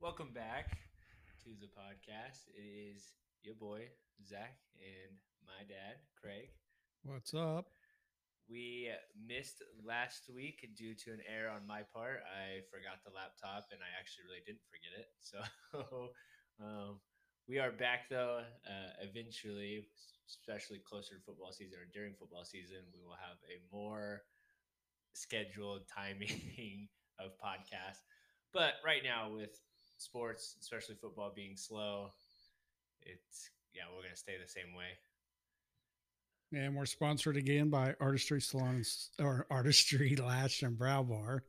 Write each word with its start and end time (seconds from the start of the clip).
Welcome 0.00 0.30
back 0.34 0.76
to 1.44 1.50
the 1.60 1.66
podcast. 1.72 2.46
It 2.54 2.94
is 2.94 3.12
your 3.42 3.54
boy 3.54 3.88
Zach 4.22 4.58
and 4.76 5.16
my 5.46 5.64
dad 5.66 5.96
Craig. 6.20 6.50
What's 7.04 7.32
up? 7.34 7.66
We 8.48 8.90
missed 9.16 9.62
last 9.84 10.28
week 10.34 10.68
due 10.76 10.94
to 10.94 11.10
an 11.12 11.20
error 11.24 11.50
on 11.50 11.66
my 11.66 11.82
part. 11.94 12.20
I 12.28 12.60
forgot 12.70 13.00
the 13.04 13.16
laptop, 13.16 13.72
and 13.72 13.80
I 13.80 13.88
actually 13.98 14.28
really 14.28 14.44
didn't 14.44 14.66
forget 14.68 14.92
it. 14.98 15.08
So 15.24 16.12
um, 16.60 17.00
we 17.48 17.58
are 17.58 17.72
back 17.72 18.10
though. 18.10 18.40
Uh, 18.68 18.90
eventually, 19.00 19.88
especially 20.28 20.80
closer 20.84 21.14
to 21.16 21.24
football 21.24 21.52
season 21.52 21.78
or 21.80 21.88
during 21.92 22.12
football 22.14 22.44
season, 22.44 22.84
we 22.92 23.00
will 23.02 23.16
have 23.16 23.40
a 23.48 23.56
more 23.74 24.22
scheduled 25.14 25.82
timing 25.88 26.88
of 27.18 27.32
podcasts. 27.40 28.04
But 28.52 28.74
right 28.84 29.02
now, 29.02 29.30
with 29.34 29.58
sports, 30.04 30.56
especially 30.60 30.94
football 30.94 31.32
being 31.34 31.56
slow, 31.56 32.12
it's 33.02 33.50
yeah, 33.74 33.82
we're 33.94 34.02
gonna 34.02 34.16
stay 34.16 34.34
the 34.40 34.48
same 34.48 34.74
way. 34.74 34.98
And 36.52 36.76
we're 36.76 36.86
sponsored 36.86 37.36
again 37.36 37.68
by 37.68 37.94
Artistry 38.00 38.40
Salons 38.40 39.10
or 39.18 39.46
Artistry 39.50 40.14
Lash 40.22 40.62
and 40.62 40.78
Brow 40.78 41.02
Bar. 41.02 41.42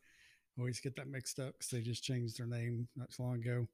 Always 0.57 0.79
get 0.79 0.95
that 0.95 1.09
mixed 1.09 1.39
up 1.39 1.53
because 1.53 1.69
they 1.69 1.81
just 1.81 2.03
changed 2.03 2.39
their 2.39 2.47
name 2.47 2.87
not 2.95 3.11
too 3.11 3.23
long 3.23 3.35
ago. 3.35 3.67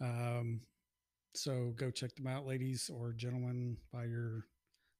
Um, 0.00 0.60
so 1.34 1.74
go 1.76 1.90
check 1.90 2.14
them 2.14 2.28
out, 2.28 2.46
ladies 2.46 2.90
or 2.92 3.12
gentlemen. 3.12 3.76
Buy 3.92 4.04
your 4.04 4.46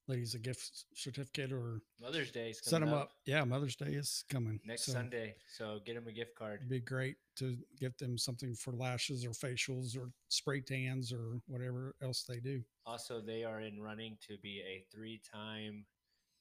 ladies 0.08 0.34
a 0.34 0.38
gift 0.38 0.84
certificate 0.94 1.52
or 1.52 1.80
Mother's 2.00 2.30
Day 2.30 2.50
is 2.50 2.60
set 2.62 2.80
them 2.80 2.92
up. 2.92 3.12
Yeah, 3.26 3.44
Mother's 3.44 3.76
Day 3.76 3.92
is 3.92 4.24
coming 4.28 4.60
next 4.64 4.84
So 4.84 4.92
Sunday, 4.92 5.34
so 5.46 5.80
get 5.84 5.94
them 5.94 6.06
a 6.08 6.12
gift 6.12 6.34
card. 6.36 6.60
It'd 6.60 6.68
be 6.68 6.80
great 6.80 7.16
to 7.36 7.56
get 7.80 7.98
them 7.98 8.18
something 8.18 8.54
for 8.54 8.72
lashes 8.72 9.24
or 9.24 9.30
facials 9.30 9.96
or 9.96 10.10
spray 10.28 10.60
tans 10.60 11.12
or 11.12 11.40
whatever 11.46 11.94
else 12.02 12.24
they 12.28 12.40
do. 12.40 12.62
Also, 12.86 13.20
they 13.20 13.44
are 13.44 13.60
in 13.60 13.80
running 13.80 14.16
to 14.28 14.36
be 14.42 14.60
a 14.60 14.84
three-time 14.94 15.84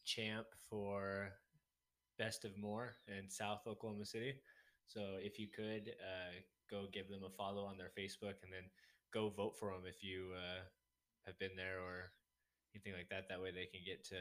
champ 0.05 0.47
for 0.69 1.29
Best 2.19 2.45
of 2.45 2.57
Moore 2.57 2.95
in 3.07 3.29
South 3.29 3.61
Oklahoma 3.67 4.05
City. 4.05 4.35
So 4.87 5.17
if 5.19 5.39
you 5.39 5.47
could 5.47 5.93
uh, 6.01 6.33
go 6.69 6.87
give 6.91 7.09
them 7.09 7.21
a 7.25 7.29
follow 7.29 7.63
on 7.63 7.77
their 7.77 7.91
Facebook 7.97 8.35
and 8.43 8.51
then 8.51 8.69
go 9.13 9.29
vote 9.29 9.57
for 9.57 9.71
them 9.71 9.83
if 9.87 10.03
you 10.03 10.31
uh, 10.35 10.61
have 11.25 11.39
been 11.39 11.55
there 11.55 11.79
or 11.79 12.11
anything 12.73 12.93
like 12.93 13.09
that. 13.09 13.27
That 13.29 13.41
way 13.41 13.51
they 13.51 13.65
can 13.65 13.81
get 13.85 14.03
to 14.05 14.15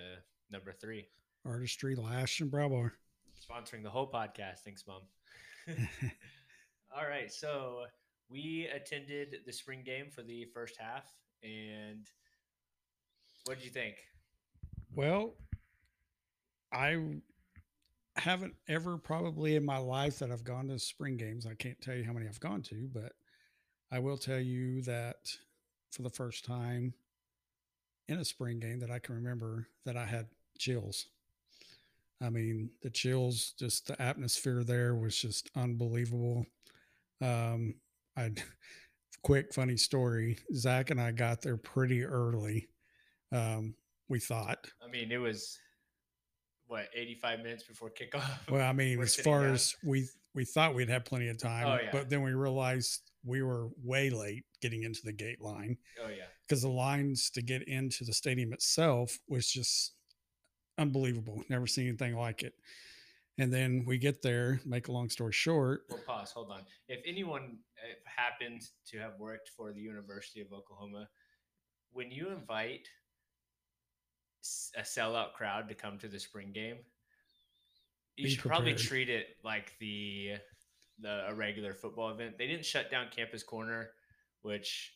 number 0.50 0.72
three. 0.72 1.06
Artistry 1.44 1.94
Lash 1.94 2.40
and 2.40 2.50
Brow 2.50 2.68
Bar. 2.68 2.94
Sponsoring 3.40 3.82
the 3.82 3.90
whole 3.90 4.10
podcast. 4.10 4.60
Thanks, 4.64 4.84
Mom. 4.86 5.02
All 6.96 7.08
right. 7.08 7.32
So 7.32 7.84
we 8.28 8.68
attended 8.74 9.38
the 9.46 9.52
spring 9.52 9.82
game 9.84 10.06
for 10.10 10.22
the 10.22 10.46
first 10.54 10.76
half. 10.78 11.04
And 11.42 12.06
what 13.44 13.58
did 13.58 13.64
you 13.64 13.70
think? 13.70 13.96
Well, 14.94 15.34
I 16.72 16.98
haven't 18.16 18.54
ever 18.68 18.98
probably 18.98 19.56
in 19.56 19.64
my 19.64 19.78
life 19.78 20.18
that 20.18 20.30
I've 20.30 20.44
gone 20.44 20.68
to 20.68 20.78
spring 20.78 21.16
games. 21.16 21.46
I 21.46 21.54
can't 21.54 21.80
tell 21.80 21.94
you 21.94 22.04
how 22.04 22.12
many 22.12 22.28
I've 22.28 22.40
gone 22.40 22.62
to, 22.62 22.88
but 22.92 23.12
I 23.90 23.98
will 23.98 24.18
tell 24.18 24.38
you 24.38 24.82
that 24.82 25.16
for 25.90 26.02
the 26.02 26.10
first 26.10 26.44
time 26.44 26.94
in 28.08 28.18
a 28.18 28.24
spring 28.24 28.60
game 28.60 28.80
that 28.80 28.90
I 28.90 28.98
can 28.98 29.14
remember 29.14 29.68
that 29.84 29.96
I 29.96 30.04
had 30.04 30.26
chills. 30.58 31.06
I 32.20 32.30
mean, 32.30 32.70
the 32.82 32.90
chills, 32.90 33.54
just 33.58 33.88
the 33.88 34.00
atmosphere 34.00 34.62
there 34.62 34.94
was 34.94 35.16
just 35.16 35.50
unbelievable. 35.56 36.46
Um, 37.20 37.74
I 38.16 38.30
quick 39.22 39.52
funny 39.52 39.76
story. 39.76 40.38
Zach 40.54 40.90
and 40.90 41.00
I 41.00 41.12
got 41.12 41.42
there 41.42 41.56
pretty 41.56 42.04
early. 42.04 42.68
Um, 43.32 43.74
we 44.08 44.20
thought. 44.20 44.66
I 44.84 44.90
mean, 44.90 45.10
it 45.10 45.18
was 45.18 45.58
what 46.66 46.88
85 46.94 47.40
minutes 47.40 47.64
before 47.64 47.90
kickoff. 47.90 48.50
Well, 48.50 48.68
I 48.68 48.72
mean, 48.72 48.98
We're 48.98 49.04
as 49.04 49.16
far 49.16 49.42
down. 49.42 49.54
as 49.54 49.74
we 49.82 50.06
we 50.34 50.44
thought 50.44 50.74
we'd 50.74 50.88
have 50.88 51.04
plenty 51.04 51.28
of 51.28 51.38
time, 51.38 51.66
Oh, 51.66 51.78
yeah. 51.82 51.90
but 51.92 52.08
then 52.08 52.22
we 52.22 52.32
realized 52.32 53.10
we 53.24 53.42
were 53.42 53.68
way 53.82 54.10
late 54.10 54.44
getting 54.60 54.82
into 54.82 55.00
the 55.04 55.12
gate 55.12 55.40
line 55.40 55.76
oh 56.04 56.08
yeah, 56.08 56.24
because 56.48 56.62
the 56.62 56.68
lines 56.68 57.30
to 57.30 57.42
get 57.42 57.62
into 57.68 58.04
the 58.04 58.12
stadium 58.12 58.52
itself 58.52 59.18
was 59.28 59.46
just 59.48 59.92
unbelievable. 60.78 61.42
Never 61.48 61.66
seen 61.66 61.86
anything 61.88 62.16
like 62.16 62.42
it. 62.42 62.54
And 63.38 63.52
then 63.52 63.84
we 63.86 63.96
get 63.98 64.20
there. 64.22 64.60
Make 64.66 64.88
a 64.88 64.92
long 64.92 65.08
story 65.08 65.32
short, 65.32 65.82
well, 65.88 66.00
pause. 66.06 66.32
Hold 66.32 66.50
on. 66.50 66.62
If 66.88 67.00
anyone 67.06 67.58
happens 68.04 68.72
to 68.88 68.98
have 68.98 69.12
worked 69.18 69.50
for 69.56 69.72
the 69.72 69.80
University 69.80 70.40
of 70.40 70.52
Oklahoma, 70.52 71.08
when 71.92 72.10
you 72.10 72.28
invite 72.30 72.88
a 74.76 74.80
sellout 74.82 75.32
crowd 75.34 75.68
to 75.68 75.74
come 75.74 75.98
to 75.98 76.08
the 76.08 76.18
spring 76.18 76.52
game, 76.52 76.78
you 78.16 78.28
should 78.28 78.40
probably 78.40 78.74
treat 78.74 79.08
it 79.08 79.36
like 79.44 79.72
the 79.78 80.32
the 81.00 81.28
a 81.28 81.34
regular 81.34 81.74
football 81.74 82.10
event. 82.10 82.38
They 82.38 82.46
didn't 82.46 82.64
shut 82.64 82.90
down 82.90 83.06
Campus 83.14 83.42
Corner, 83.42 83.90
which 84.42 84.94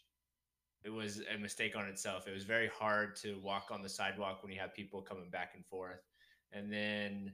it 0.84 0.90
was 0.90 1.20
a 1.34 1.38
mistake 1.38 1.74
on 1.76 1.86
itself. 1.86 2.28
It 2.28 2.32
was 2.32 2.44
very 2.44 2.68
hard 2.68 3.16
to 3.16 3.40
walk 3.42 3.68
on 3.72 3.82
the 3.82 3.88
sidewalk 3.88 4.42
when 4.42 4.52
you 4.52 4.60
have 4.60 4.74
people 4.74 5.02
coming 5.02 5.30
back 5.30 5.52
and 5.54 5.64
forth, 5.66 6.00
and 6.52 6.72
then 6.72 7.32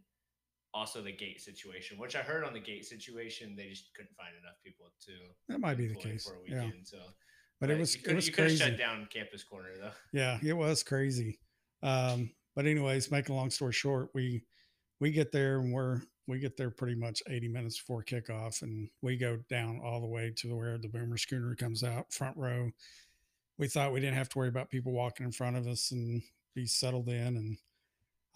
also 0.74 1.02
the 1.02 1.12
gate 1.12 1.40
situation, 1.40 1.98
which 1.98 2.16
I 2.16 2.20
heard 2.20 2.44
on 2.44 2.54
the 2.54 2.60
gate 2.60 2.86
situation, 2.86 3.54
they 3.54 3.68
just 3.68 3.92
couldn't 3.94 4.16
find 4.16 4.30
enough 4.40 4.56
people 4.64 4.86
to 5.04 5.12
that 5.48 5.60
might 5.60 5.76
be 5.76 5.86
the 5.86 5.94
case. 5.94 6.24
for 6.24 6.36
a 6.36 6.50
Yeah, 6.50 6.64
weekend. 6.64 6.86
So, 6.88 6.98
but 7.60 7.70
it 7.70 7.78
was 7.78 7.96
it 7.96 8.14
was 8.14 8.26
you 8.26 8.32
crazy. 8.32 8.56
shut 8.56 8.78
down 8.78 9.06
Campus 9.12 9.44
Corner 9.44 9.70
though. 9.78 9.90
Yeah, 10.12 10.38
it 10.42 10.54
was 10.56 10.82
crazy. 10.82 11.38
Um, 11.82 12.30
but 12.56 12.64
anyways, 12.66 13.10
make 13.10 13.28
a 13.28 13.34
long 13.34 13.50
story 13.50 13.72
short, 13.72 14.08
we 14.14 14.44
we 15.02 15.10
get 15.10 15.32
there 15.32 15.58
and 15.58 15.72
we're 15.72 16.00
we 16.28 16.38
get 16.38 16.56
there 16.56 16.70
pretty 16.70 16.94
much 16.94 17.20
80 17.28 17.48
minutes 17.48 17.76
before 17.76 18.04
kickoff 18.04 18.62
and 18.62 18.88
we 19.02 19.16
go 19.16 19.40
down 19.50 19.80
all 19.84 20.00
the 20.00 20.06
way 20.06 20.32
to 20.36 20.54
where 20.54 20.78
the 20.78 20.88
boomer 20.88 21.16
schooner 21.16 21.56
comes 21.56 21.82
out 21.82 22.12
front 22.12 22.36
row. 22.36 22.70
We 23.58 23.66
thought 23.66 23.92
we 23.92 23.98
didn't 23.98 24.14
have 24.14 24.28
to 24.28 24.38
worry 24.38 24.48
about 24.48 24.70
people 24.70 24.92
walking 24.92 25.26
in 25.26 25.32
front 25.32 25.56
of 25.56 25.66
us 25.66 25.90
and 25.90 26.22
be 26.54 26.66
settled 26.66 27.08
in 27.08 27.36
and 27.36 27.58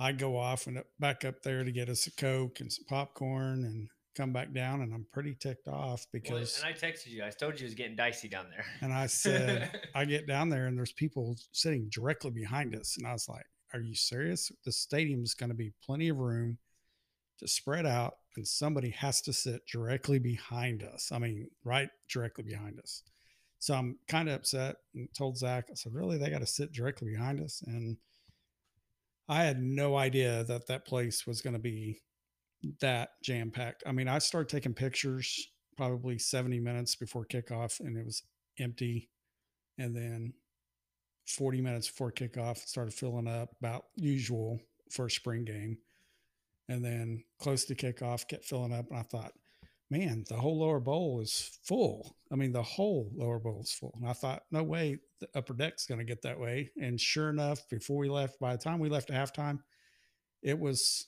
I 0.01 0.11
go 0.11 0.37
off 0.37 0.67
and 0.67 0.83
back 0.99 1.25
up 1.25 1.41
there 1.43 1.63
to 1.63 1.71
get 1.71 1.89
us 1.89 2.09
a 2.09 2.11
Coke 2.11 2.59
and 2.59 2.71
some 2.73 2.85
popcorn 2.89 3.65
and 3.65 3.89
come 4.17 4.33
back 4.33 4.53
down 4.53 4.81
and 4.83 4.93
I'm 4.93 5.07
pretty 5.13 5.37
ticked 5.39 5.69
off 5.69 6.05
Well, 6.13 6.21
because 6.21 6.61
and 6.65 6.69
I 6.69 6.77
texted 6.77 7.11
you. 7.11 7.23
I 7.23 7.31
told 7.31 7.61
you 7.61 7.65
it 7.65 7.69
was 7.69 7.75
getting 7.75 7.95
dicey 7.95 8.29
down 8.29 8.47
there. 8.51 8.67
and 8.81 8.93
I 8.93 9.07
said, 9.07 9.71
I 9.95 10.05
get 10.05 10.27
down 10.27 10.49
there 10.49 10.67
and 10.67 10.77
there's 10.77 10.93
people 10.93 11.37
sitting 11.53 11.89
directly 11.93 12.33
behind 12.33 12.75
us. 12.75 12.97
And 12.99 13.07
I 13.07 13.13
was 13.13 13.29
like, 13.29 13.47
Are 13.73 13.81
you 13.81 13.95
serious? 13.95 14.53
The 14.65 14.73
stadium's 14.73 15.35
going 15.35 15.51
to 15.51 15.57
be 15.57 15.73
plenty 15.85 16.09
of 16.09 16.19
room 16.19 16.59
to 17.39 17.49
spread 17.49 17.87
out, 17.87 18.15
and 18.37 18.47
somebody 18.47 18.91
has 18.91 19.21
to 19.23 19.33
sit 19.33 19.67
directly 19.67 20.19
behind 20.19 20.83
us. 20.83 21.11
I 21.13 21.19
mean, 21.19 21.49
right 21.65 21.89
directly 22.09 22.45
behind 22.45 22.79
us. 22.79 23.03
So 23.59 23.75
I'm 23.75 23.99
kind 24.09 24.29
of 24.29 24.37
upset 24.37 24.77
and 24.95 25.09
told 25.17 25.39
Zach, 25.39 25.67
I 25.71 25.75
said, 25.75 25.95
Really? 25.95 26.19
They 26.19 26.31
got 26.31 26.41
to 26.41 26.47
sit 26.47 26.73
directly 26.73 27.11
behind 27.11 27.41
us? 27.41 27.63
And 27.67 27.97
I 29.29 29.45
had 29.45 29.61
no 29.61 29.97
idea 29.97 30.45
that 30.45 30.69
that 30.69 30.87
place 30.87 31.27
was 31.27 31.41
going 31.41 31.55
to 31.55 31.61
be 31.61 32.01
that 32.81 33.11
jam 33.23 33.51
packed. 33.51 33.83
I 33.87 33.93
mean, 33.93 34.09
I 34.09 34.19
started 34.19 34.49
taking 34.49 34.75
pictures 34.75 35.49
probably 35.77 36.19
70 36.19 36.61
minutes 36.61 36.97
before 36.97 37.27
kickoff, 37.27 37.81
and 37.81 37.97
it 37.97 38.05
was 38.05 38.23
empty. 38.59 39.11
And 39.79 39.95
then 39.95 40.33
40 41.27 41.61
minutes 41.61 41.89
before 41.89 42.13
kickoff, 42.13 42.59
started 42.67 42.95
filling 42.95 43.29
up 43.29 43.51
about 43.61 43.87
usual 43.97 44.61
for 44.91 45.07
a 45.07 45.11
spring 45.11 45.45
game. 45.45 45.79
And 46.69 46.85
then 46.85 47.23
close 47.39 47.65
to 47.67 47.75
kickoff, 47.75 48.27
kept 48.27 48.45
filling 48.45 48.73
up. 48.73 48.87
And 48.91 48.99
I 48.99 49.03
thought, 49.03 49.33
man, 49.91 50.25
the 50.29 50.37
whole 50.37 50.59
lower 50.59 50.81
bowl 50.81 51.21
is 51.21 51.59
full. 51.63 52.17
I 52.33 52.37
mean, 52.37 52.53
the 52.53 52.63
whole 52.63 53.11
lower 53.15 53.39
bowl 53.39 53.61
is 53.63 53.73
full. 53.73 53.95
And 54.01 54.09
I 54.09 54.13
thought, 54.13 54.43
no 54.51 54.63
way 54.63 54.99
the 55.21 55.29
upper 55.35 55.55
deck's 55.55 55.87
going 55.87 55.99
to 55.99 56.05
get 56.05 56.23
that 56.23 56.39
way. 56.39 56.71
And 56.81 57.01
sure 57.01 57.31
enough, 57.31 57.69
before 57.69 57.99
we 57.99 58.09
left, 58.09 58.41
by 58.41 58.53
the 58.53 58.63
time 58.63 58.79
we 58.79 58.89
left 58.89 59.11
halftime, 59.11 59.61
it 60.43 60.59
was 60.59 61.07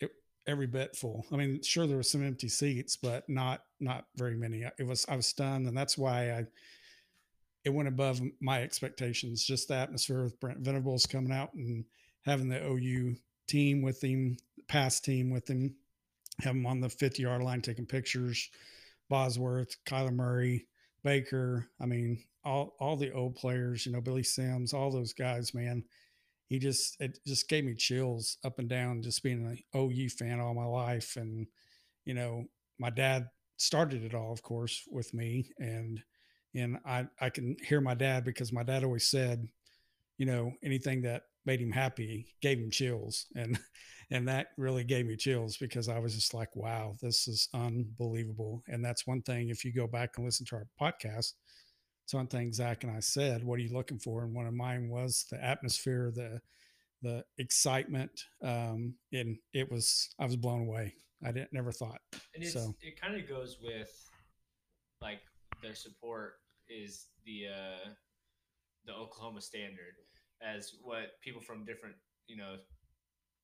it, 0.00 0.10
every 0.46 0.66
bit 0.66 0.96
full. 0.96 1.26
I 1.32 1.36
mean, 1.36 1.62
sure 1.62 1.86
there 1.86 1.96
were 1.96 2.02
some 2.02 2.24
empty 2.24 2.48
seats, 2.48 2.96
but 2.96 3.28
not 3.28 3.62
not 3.80 4.06
very 4.16 4.36
many. 4.36 4.64
It 4.78 4.86
was 4.86 5.06
I 5.08 5.16
was 5.16 5.26
stunned, 5.26 5.66
and 5.66 5.76
that's 5.76 5.96
why 5.96 6.32
I 6.32 6.46
it 7.68 7.74
went 7.74 7.86
above 7.86 8.22
my 8.40 8.62
expectations. 8.62 9.44
Just 9.44 9.68
the 9.68 9.74
atmosphere 9.74 10.22
with 10.22 10.40
Brent 10.40 10.60
Venables 10.60 11.04
coming 11.04 11.32
out 11.32 11.52
and 11.52 11.84
having 12.24 12.48
the 12.48 12.66
OU 12.66 13.16
team 13.46 13.82
with 13.82 14.02
him, 14.02 14.38
past 14.68 15.04
team 15.04 15.28
with 15.28 15.48
him, 15.50 15.74
have 16.40 16.54
him 16.54 16.64
on 16.64 16.80
the 16.80 16.88
50 16.88 17.22
yard 17.22 17.42
line 17.42 17.60
taking 17.60 17.84
pictures. 17.84 18.48
Bosworth, 19.10 19.76
Kyler 19.84 20.14
Murray, 20.14 20.66
Baker. 21.04 21.68
I 21.78 21.84
mean, 21.84 22.24
all 22.42 22.74
all 22.80 22.96
the 22.96 23.12
old 23.12 23.36
players, 23.36 23.84
you 23.84 23.92
know, 23.92 24.00
Billy 24.00 24.22
Sims, 24.22 24.72
all 24.72 24.90
those 24.90 25.12
guys, 25.12 25.52
man. 25.52 25.84
He 26.46 26.58
just 26.58 26.98
it 27.02 27.18
just 27.26 27.50
gave 27.50 27.66
me 27.66 27.74
chills 27.74 28.38
up 28.44 28.58
and 28.58 28.68
down 28.68 29.02
just 29.02 29.22
being 29.22 29.44
an 29.44 29.58
OU 29.78 30.08
fan 30.08 30.40
all 30.40 30.54
my 30.54 30.64
life. 30.64 31.16
And, 31.16 31.46
you 32.06 32.14
know, 32.14 32.44
my 32.78 32.88
dad 32.88 33.28
started 33.58 34.04
it 34.04 34.14
all, 34.14 34.32
of 34.32 34.42
course, 34.42 34.84
with 34.90 35.12
me. 35.12 35.50
And 35.58 36.02
and 36.58 36.78
I 36.84 37.06
I 37.20 37.30
can 37.30 37.56
hear 37.62 37.80
my 37.80 37.94
dad 37.94 38.24
because 38.24 38.52
my 38.52 38.62
dad 38.62 38.84
always 38.84 39.08
said, 39.08 39.46
you 40.16 40.26
know, 40.26 40.52
anything 40.62 41.02
that 41.02 41.22
made 41.46 41.60
him 41.60 41.72
happy 41.72 42.34
gave 42.42 42.58
him 42.58 42.70
chills, 42.70 43.26
and 43.34 43.58
and 44.10 44.28
that 44.28 44.48
really 44.56 44.84
gave 44.84 45.06
me 45.06 45.16
chills 45.16 45.56
because 45.56 45.88
I 45.88 45.98
was 45.98 46.14
just 46.14 46.34
like, 46.34 46.54
wow, 46.56 46.96
this 47.00 47.28
is 47.28 47.48
unbelievable. 47.54 48.62
And 48.68 48.84
that's 48.84 49.06
one 49.06 49.22
thing. 49.22 49.50
If 49.50 49.64
you 49.64 49.72
go 49.72 49.86
back 49.86 50.10
and 50.16 50.24
listen 50.24 50.46
to 50.46 50.56
our 50.56 50.66
podcast, 50.80 51.32
it's 52.04 52.14
one 52.14 52.26
thing 52.26 52.52
Zach 52.52 52.84
and 52.84 52.96
I 52.96 53.00
said, 53.00 53.44
what 53.44 53.58
are 53.58 53.62
you 53.62 53.74
looking 53.74 53.98
for? 53.98 54.24
And 54.24 54.34
one 54.34 54.46
of 54.46 54.54
mine 54.54 54.88
was 54.88 55.26
the 55.30 55.42
atmosphere, 55.44 56.12
the 56.14 56.40
the 57.02 57.24
excitement. 57.38 58.10
Um, 58.42 58.94
and 59.12 59.36
it 59.52 59.70
was 59.70 60.08
I 60.18 60.24
was 60.24 60.36
blown 60.36 60.62
away. 60.62 60.94
I 61.24 61.32
didn't 61.32 61.52
never 61.52 61.72
thought. 61.72 62.00
And 62.34 62.44
it's, 62.44 62.52
so 62.52 62.74
it 62.80 63.00
kind 63.00 63.16
of 63.16 63.28
goes 63.28 63.58
with 63.62 63.90
like 65.00 65.20
their 65.62 65.74
support 65.74 66.34
is 66.68 67.06
the 67.24 67.46
uh, 67.48 67.88
the 68.86 68.92
Oklahoma 68.94 69.40
standard 69.40 69.96
as 70.42 70.74
what 70.82 71.20
people 71.22 71.40
from 71.40 71.64
different 71.64 71.96
you 72.26 72.36
know 72.36 72.56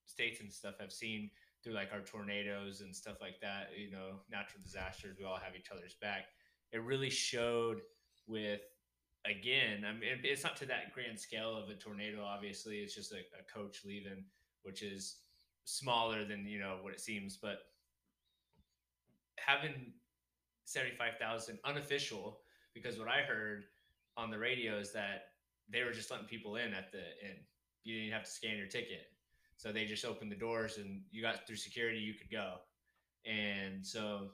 states 0.06 0.40
and 0.40 0.52
stuff 0.52 0.74
have 0.80 0.92
seen 0.92 1.30
through 1.62 1.72
like 1.72 1.88
our 1.92 2.00
tornadoes 2.00 2.82
and 2.82 2.94
stuff 2.94 3.16
like 3.20 3.40
that. 3.40 3.70
You 3.76 3.90
know, 3.90 4.20
natural 4.30 4.62
disasters. 4.62 5.16
We 5.18 5.24
all 5.24 5.38
have 5.42 5.56
each 5.58 5.70
other's 5.72 5.96
back. 6.00 6.26
It 6.72 6.82
really 6.82 7.10
showed 7.10 7.80
with 8.26 8.60
again. 9.24 9.84
I 9.86 9.92
mean, 9.92 10.20
it's 10.22 10.44
not 10.44 10.56
to 10.58 10.66
that 10.66 10.92
grand 10.92 11.18
scale 11.18 11.56
of 11.56 11.68
a 11.68 11.74
tornado. 11.74 12.22
Obviously, 12.22 12.78
it's 12.78 12.94
just 12.94 13.12
a, 13.12 13.18
a 13.18 13.52
coach 13.52 13.80
leaving, 13.84 14.24
which 14.62 14.82
is 14.82 15.16
smaller 15.64 16.24
than 16.24 16.46
you 16.46 16.58
know 16.58 16.78
what 16.82 16.92
it 16.92 17.00
seems, 17.00 17.36
but 17.36 17.58
having 19.36 19.92
75,000 20.64 21.58
unofficial 21.64 22.40
because 22.74 22.98
what 22.98 23.08
I 23.08 23.22
heard 23.22 23.64
on 24.16 24.30
the 24.30 24.38
radio 24.38 24.78
is 24.78 24.92
that 24.92 25.28
they 25.70 25.82
were 25.82 25.92
just 25.92 26.10
letting 26.10 26.26
people 26.26 26.56
in 26.56 26.74
at 26.74 26.92
the 26.92 26.98
end. 27.26 27.38
You 27.84 28.00
didn't 28.00 28.12
have 28.12 28.24
to 28.24 28.30
scan 28.30 28.56
your 28.56 28.66
ticket. 28.66 29.06
So 29.56 29.72
they 29.72 29.84
just 29.84 30.04
opened 30.04 30.32
the 30.32 30.36
doors 30.36 30.78
and 30.78 31.02
you 31.10 31.22
got 31.22 31.46
through 31.46 31.56
security, 31.56 31.98
you 31.98 32.14
could 32.14 32.30
go. 32.30 32.56
And 33.24 33.86
so, 33.86 34.30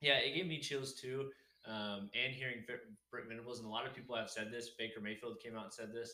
yeah, 0.00 0.18
it 0.18 0.34
gave 0.34 0.46
me 0.46 0.60
chills 0.60 0.94
too. 0.94 1.30
Um, 1.66 2.10
and 2.14 2.34
hearing 2.34 2.64
Brent 3.10 3.28
Venables, 3.28 3.58
and 3.58 3.66
a 3.66 3.70
lot 3.70 3.86
of 3.86 3.94
people 3.94 4.14
have 4.16 4.28
said 4.28 4.50
this. 4.52 4.70
Baker 4.78 5.00
Mayfield 5.00 5.38
came 5.42 5.56
out 5.56 5.64
and 5.64 5.72
said 5.72 5.92
this. 5.94 6.12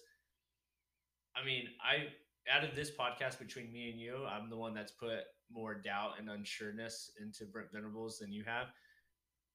I 1.35 1.45
mean, 1.45 1.65
I 1.83 2.07
out 2.51 2.65
of 2.65 2.75
this 2.75 2.91
podcast 2.91 3.39
between 3.39 3.73
me 3.73 3.91
and 3.91 4.01
you, 4.01 4.25
I'm 4.27 4.49
the 4.49 4.57
one 4.57 4.75
that's 4.75 4.93
put 4.93 5.25
more 5.53 5.75
doubt 5.75 6.13
and 6.19 6.29
unsureness 6.29 7.11
into 7.21 7.45
Brent 7.45 7.73
Venables 7.73 8.19
than 8.19 8.33
you 8.33 8.45
have. 8.45 8.69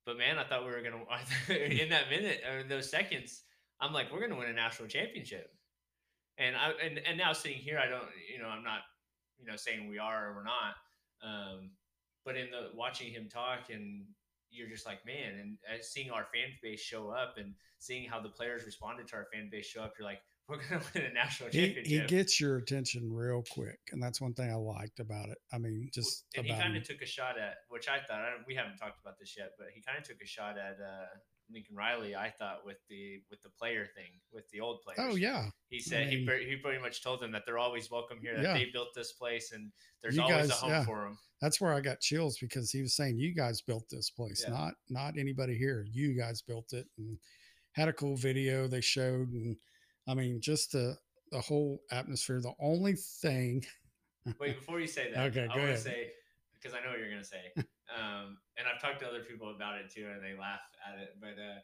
But 0.06 0.18
man, 0.18 0.38
I 0.38 0.44
thought 0.44 0.66
we 0.66 0.72
were 0.72 0.81
gonna 0.81 1.04
in 1.60 1.90
that 1.90 2.10
minute 2.10 2.42
or 2.50 2.63
those 2.63 2.90
seconds. 2.90 3.42
I'm 3.81 3.94
like, 3.94 4.12
we're 4.12 4.22
gonna 4.22 4.40
win 4.40 4.50
a 4.50 4.54
national 4.54 4.88
championship. 4.88 5.52
And 6.38 6.56
I 6.56 6.72
and, 6.84 7.00
and 7.06 7.18
now 7.18 7.34
sitting 7.34 7.57
here, 7.57 7.80
I 7.80 7.88
don't, 7.88 8.07
you 8.31 8.42
know, 8.42 8.48
I'm 8.48 8.63
not, 8.63 8.81
you 9.40 9.46
know, 9.46 9.56
saying 9.56 9.90
we 9.90 10.00
are 10.00 10.30
or 10.30 10.36
we're 10.36 10.44
not. 10.44 10.75
Um, 11.24 11.72
but 12.24 12.36
in 12.36 12.52
the 12.52 12.69
watching 12.75 13.12
him 13.12 13.30
talk 13.30 13.69
and 13.72 14.06
you're 14.52 14.69
just 14.69 14.86
like, 14.86 15.06
man, 15.06 15.40
and 15.40 15.57
uh, 15.69 15.81
seeing 15.81 16.12
our 16.12 16.25
fan 16.34 16.50
base 16.62 16.80
show 16.80 17.10
up 17.10 17.36
and 17.38 17.54
seeing 17.80 18.08
how 18.08 18.19
the 18.22 18.30
players 18.30 18.66
responded 18.66 19.08
to 19.08 19.16
our 19.16 19.28
fan 19.34 19.50
base 19.51 19.66
show 19.66 19.81
up, 19.81 19.94
you're 19.98 20.08
like, 20.08 20.22
we're 20.48 20.58
going 20.58 20.82
to 20.82 20.88
win 20.94 21.06
a 21.06 21.14
national 21.14 21.50
championship. 21.50 21.86
He, 21.86 22.00
he, 22.00 22.06
gets 22.06 22.40
your 22.40 22.58
attention 22.58 23.12
real 23.12 23.44
quick, 23.52 23.80
and 23.92 24.02
that's 24.02 24.22
one 24.22 24.34
thing 24.34 24.52
I 24.52 24.56
liked 24.56 25.00
about 25.00 25.30
it. 25.30 25.38
I 25.52 25.58
mean, 25.58 25.90
just 25.94 26.26
and 26.36 26.46
he 26.46 26.54
kind 26.54 26.76
of 26.76 26.84
took 26.84 27.02
a 27.02 27.06
shot 27.06 27.38
at 27.40 27.58
which 27.70 27.88
I 27.88 28.00
thought 28.00 28.20
I 28.20 28.30
we 28.48 28.56
haven't 28.56 28.78
talked 28.78 29.00
about 29.02 29.18
this 29.20 29.36
yet, 29.38 29.52
but 29.58 29.68
he 29.74 29.82
kind 29.82 29.98
of 29.98 30.04
took 30.04 30.22
a 30.22 30.28
shot 30.28 30.58
at 30.58 30.78
uh, 30.82 31.06
Lincoln 31.52 31.76
Riley. 31.76 32.16
I 32.16 32.30
thought 32.30 32.66
with 32.66 32.78
the 32.90 33.22
with 33.30 33.42
the 33.42 33.50
player 33.50 33.88
thing 33.96 34.20
with 34.32 34.50
the 34.52 34.60
old 34.60 34.82
players. 34.82 35.00
Oh 35.00 35.16
yeah, 35.16 35.48
he 35.70 35.80
said 35.80 36.08
I 36.08 36.10
mean, 36.12 36.28
he 36.28 36.50
he 36.50 36.56
pretty 36.58 36.82
much 36.82 37.04
told 37.04 37.22
them 37.22 37.32
that 37.32 37.44
they're 37.46 37.58
always 37.58 37.90
welcome 37.90 38.20
here. 38.22 38.36
That 38.36 38.44
yeah. 38.44 38.54
they 38.54 38.70
built 38.72 38.90
this 38.96 39.14
place 39.14 39.52
and 39.52 39.72
there's 40.02 40.16
you 40.16 40.22
always 40.22 40.50
guys, 40.50 40.52
a 40.52 40.54
home 40.54 40.70
yeah. 40.70 40.86
for 40.86 41.02
them. 41.02 41.18
That's 41.42 41.60
where 41.60 41.74
I 41.74 41.82
got 41.82 42.00
chills 42.00 42.38
because 42.40 42.72
he 42.72 42.82
was 42.82 42.96
saying 42.96 43.18
you 43.18 43.34
guys 43.34 43.62
built 43.62 43.86
this 43.90 44.10
place, 44.12 44.44
yeah. 44.48 44.54
not 44.54 44.74
not 44.90 45.18
anybody 45.18 45.58
here. 45.58 45.88
You 45.92 46.16
guys 46.16 46.42
built 46.42 46.74
it 46.74 46.86
and 46.98 47.18
had 47.72 47.88
a 47.88 47.94
cool 47.94 48.16
video 48.16 48.68
they 48.68 48.82
showed 48.82 49.32
and. 49.32 49.58
I 50.07 50.13
mean, 50.13 50.40
just 50.42 50.72
the 50.72 50.98
the 51.31 51.42
whole 51.42 51.81
atmosphere. 51.92 52.40
The 52.42 52.54
only 52.60 52.94
thing. 52.94 53.66
Wait, 54.40 54.57
before 54.57 54.80
you 54.80 54.88
say 54.88 55.12
that, 55.12 55.31
okay, 55.31 55.48
I 55.52 55.57
want 55.57 55.72
to 55.72 55.78
say 55.78 56.12
because 56.54 56.75
I 56.75 56.84
know 56.84 56.92
what 56.92 57.00
you're 57.00 57.10
going 57.10 57.22
to 57.22 57.28
say, 57.28 57.52
um, 57.96 58.38
and 58.57 58.68
I've 58.68 58.81
talked 58.81 59.00
to 59.02 59.07
other 59.07 59.22
people 59.22 59.54
about 59.56 59.78
it 59.78 59.92
too, 59.94 60.07
and 60.12 60.24
they 60.24 60.40
laugh 60.40 60.62
at 60.88 61.00
it. 61.00 61.10
But 61.19 61.40
uh, 61.42 61.60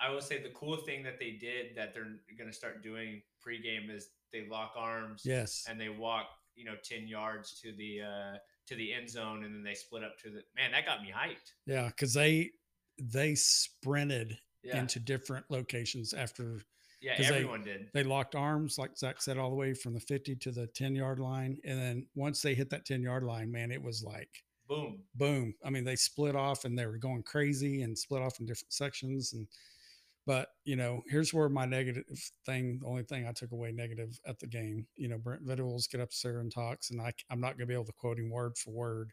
I 0.00 0.10
will 0.12 0.20
say 0.20 0.42
the 0.42 0.50
cool 0.50 0.76
thing 0.76 1.02
that 1.04 1.18
they 1.18 1.32
did 1.32 1.76
that 1.76 1.94
they're 1.94 2.08
going 2.36 2.50
to 2.50 2.56
start 2.56 2.82
doing 2.82 3.22
pregame 3.46 3.94
is 3.94 4.08
they 4.32 4.46
lock 4.50 4.72
arms, 4.76 5.22
yes, 5.24 5.66
and 5.68 5.80
they 5.80 5.88
walk, 5.88 6.26
you 6.56 6.64
know, 6.64 6.74
ten 6.82 7.06
yards 7.06 7.60
to 7.60 7.72
the 7.72 8.00
uh, 8.02 8.36
to 8.66 8.74
the 8.74 8.92
end 8.92 9.08
zone, 9.10 9.44
and 9.44 9.54
then 9.54 9.62
they 9.62 9.74
split 9.74 10.02
up 10.02 10.18
to 10.22 10.30
the 10.30 10.42
man. 10.56 10.72
That 10.72 10.86
got 10.86 11.02
me 11.02 11.12
hyped. 11.14 11.52
Yeah, 11.66 11.88
because 11.88 12.14
they 12.14 12.50
they 12.98 13.34
sprinted 13.34 14.38
yeah. 14.62 14.78
into 14.78 15.00
different 15.00 15.46
locations 15.50 16.12
after 16.12 16.60
yeah, 17.02 17.14
everyone 17.18 17.64
they, 17.64 17.72
did. 17.72 17.88
They 17.92 18.04
locked 18.04 18.34
arms, 18.34 18.78
like 18.78 18.96
Zach 18.96 19.20
said, 19.20 19.36
all 19.36 19.50
the 19.50 19.56
way 19.56 19.74
from 19.74 19.94
the 19.94 20.00
50 20.00 20.36
to 20.36 20.50
the 20.52 20.66
10 20.68 20.94
yard 20.94 21.18
line. 21.18 21.58
And 21.64 21.78
then 21.78 22.06
once 22.14 22.40
they 22.40 22.54
hit 22.54 22.70
that 22.70 22.86
10 22.86 23.02
yard 23.02 23.24
line, 23.24 23.50
man, 23.50 23.72
it 23.72 23.82
was 23.82 24.02
like 24.02 24.44
boom, 24.68 25.00
boom. 25.14 25.54
I 25.64 25.70
mean, 25.70 25.84
they 25.84 25.96
split 25.96 26.36
off 26.36 26.64
and 26.64 26.78
they 26.78 26.86
were 26.86 26.98
going 26.98 27.22
crazy 27.22 27.82
and 27.82 27.98
split 27.98 28.22
off 28.22 28.40
in 28.40 28.46
different 28.46 28.72
sections. 28.72 29.32
And, 29.32 29.46
but, 30.26 30.48
you 30.64 30.76
know, 30.76 31.02
here's 31.08 31.34
where 31.34 31.48
my 31.48 31.66
negative 31.66 32.04
thing, 32.46 32.78
the 32.80 32.86
only 32.86 33.02
thing 33.02 33.26
I 33.26 33.32
took 33.32 33.52
away 33.52 33.72
negative 33.72 34.18
at 34.26 34.38
the 34.38 34.46
game, 34.46 34.86
you 34.96 35.08
know, 35.08 35.18
Brent 35.18 35.42
Venables 35.42 35.88
get 35.88 36.00
up 36.00 36.10
there 36.22 36.40
and 36.40 36.52
talks, 36.52 36.90
and 36.90 37.00
I, 37.00 37.12
I'm 37.30 37.40
not 37.40 37.58
going 37.58 37.60
to 37.60 37.66
be 37.66 37.74
able 37.74 37.86
to 37.86 37.92
quote 37.92 38.18
him 38.18 38.30
word 38.30 38.56
for 38.56 38.70
word, 38.70 39.12